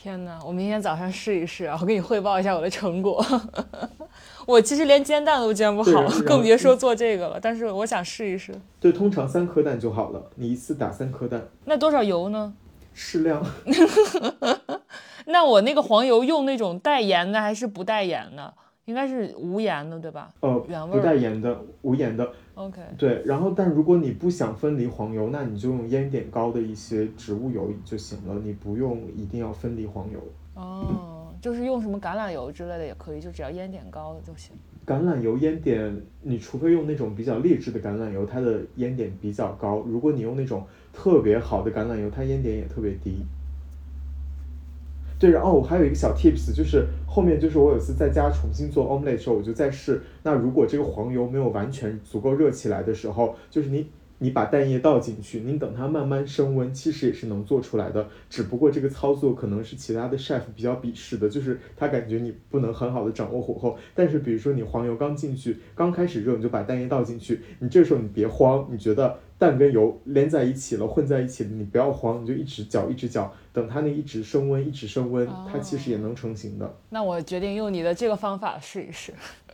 [0.01, 0.39] 天哪！
[0.47, 1.77] 我明天早上试一试啊！
[1.81, 3.25] 我给你汇报一下我的成果。
[4.47, 5.91] 我其实连煎蛋都煎不好，
[6.25, 7.39] 更别说做这个了。
[7.41, 8.55] 但是我想试一试。
[8.79, 10.23] 对，通常三颗蛋就好了。
[10.37, 11.43] 你一次打三颗蛋。
[11.65, 12.55] 那多少油呢？
[12.95, 13.45] 适量。
[15.27, 18.55] 那我那个黄油用那种带盐的还是不带盐的？
[18.89, 20.33] 应该是无盐的，对吧？
[20.41, 22.27] 呃，原味不带盐的，无盐的。
[22.55, 22.81] OK。
[22.97, 30.19] 对，然后但如果你不想分离黄油，那你就用烟点高的一些植物油就行了，你不用一定要分离黄油。
[30.55, 34.57] 哦，就是用什么橄榄油之类的也可以，就只要烟点高的就行。
[34.87, 39.81] 橄榄油烟点，你除非用那种比较劣质的橄榄油，它的烟点比较高。
[39.87, 40.65] 如果你用那种
[40.95, 43.23] 特别好的橄榄油，它烟点也特别低。
[45.19, 50.01] 对，然后我还有一个小 tips，就是后面就是我有次在家重新做 omelet 的时候，我就在试。
[50.23, 53.89] 那如果这个黄油没有完全足够热起来的时候，就是你
[54.19, 58.07] 你把蛋液倒进去，你等它慢慢升温，其实也是能做出来的。
[58.31, 63.77] 只不过这个操作可能是其他的 chef 比较鄙视的，就是他感觉你不能很好的掌握火候。
[63.97, 69.19] 但是比如说你黄油刚进去，刚开始热，你就把蛋液倒进去，你这时候你别慌，你觉得。
[69.39, 76.75] 蛋跟油连在一起了，混在一起了，你不要慌，你就一直搅，一直搅，等它那一直升温，一直升温，它其实也能成型的。
[76.91, 79.13] 那我决定用你的这个方法试一试。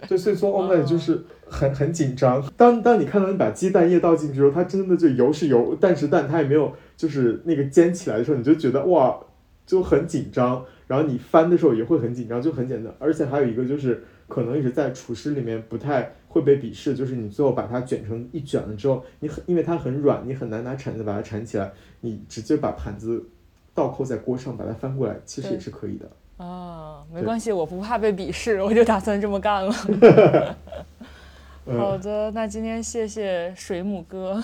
[0.09, 2.43] 对，所以说 omelette 就是很很紧张。
[2.57, 9.21] 当当你看到你把鸡蛋液倒进去之后，它真的就油是油，蛋是蛋，它也没有就是那个煎起来的时候，你就觉得哇，
[9.67, 10.65] 就很紧张。
[10.87, 12.95] 然后你翻的时候也会很紧张，就很简单。
[12.99, 14.03] 而且还有一个就是。
[14.27, 21.71] 可能也是在厨师里面不太会被鄙视，就是你最后把它卷成一卷了之后，你很因为它很软，你很难拿铲子把它铲起来，
[22.01, 23.25] 你直接把盘子
[23.73, 26.11] 倒扣在锅上把它翻过来，其实也是可以的。
[26.45, 29.73] 啊，没关系，我不怕被鄙视，我就打算这么干了。
[31.79, 34.43] 好的，那今天谢谢水母哥。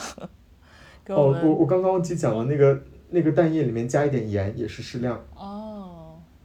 [1.08, 5.20] 哦，我我刚刚忘记讲了，那个那个蛋液里面加一点盐也是适量。
[5.34, 5.96] 哦。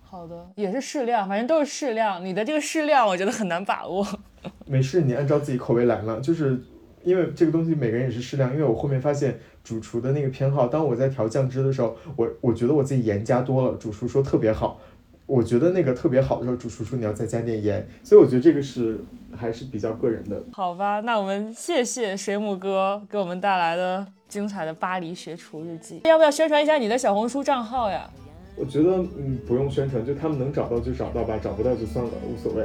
[0.04, 2.24] 好的，也是适量，反正都是适量。
[2.24, 4.04] 你的这个适量，我觉得很难把握。
[4.66, 6.20] 没事，你按照自己口味来嘛。
[6.20, 6.60] 就是
[7.04, 8.52] 因为这个东西每个人也是适量。
[8.54, 14.80] 因为我后面发现主厨的那个偏好，当我在调酱汁的时候，我我觉得我自己盐加多了，主厨说特别好。
[15.28, 17.88] 我觉得那个特别好的时候，主厨说你要再加点盐。
[18.04, 19.00] 所以我觉得这个是
[19.36, 20.44] 还是比较个人的。
[20.54, 26.02] 好吧，那我们谢谢水母哥给我们带来的精彩的巴黎学厨日记。
[26.06, 28.08] 要不要宣传一下你的小红书账号呀？
[28.56, 32.64] 我觉得嗯不用宣传，就他们能找到就找到吧，找不到就算了，无所谓。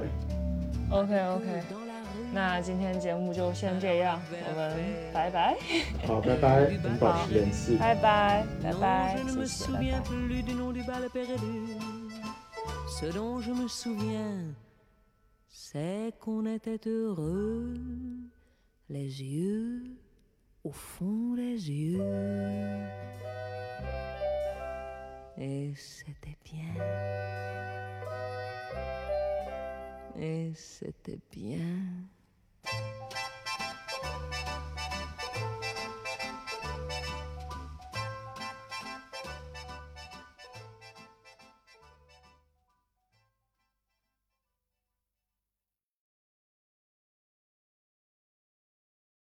[0.91, 1.62] OK OK，
[2.32, 4.76] 那今天节目就先这样，我们
[5.12, 5.57] 拜拜。
[6.07, 7.76] 好，拜拜，我们保持联系。
[7.76, 10.03] 拜拜，拜拜，谢谢，拜拜。
[25.38, 26.74] Et c'était bien.
[30.22, 31.78] Et c'était bien.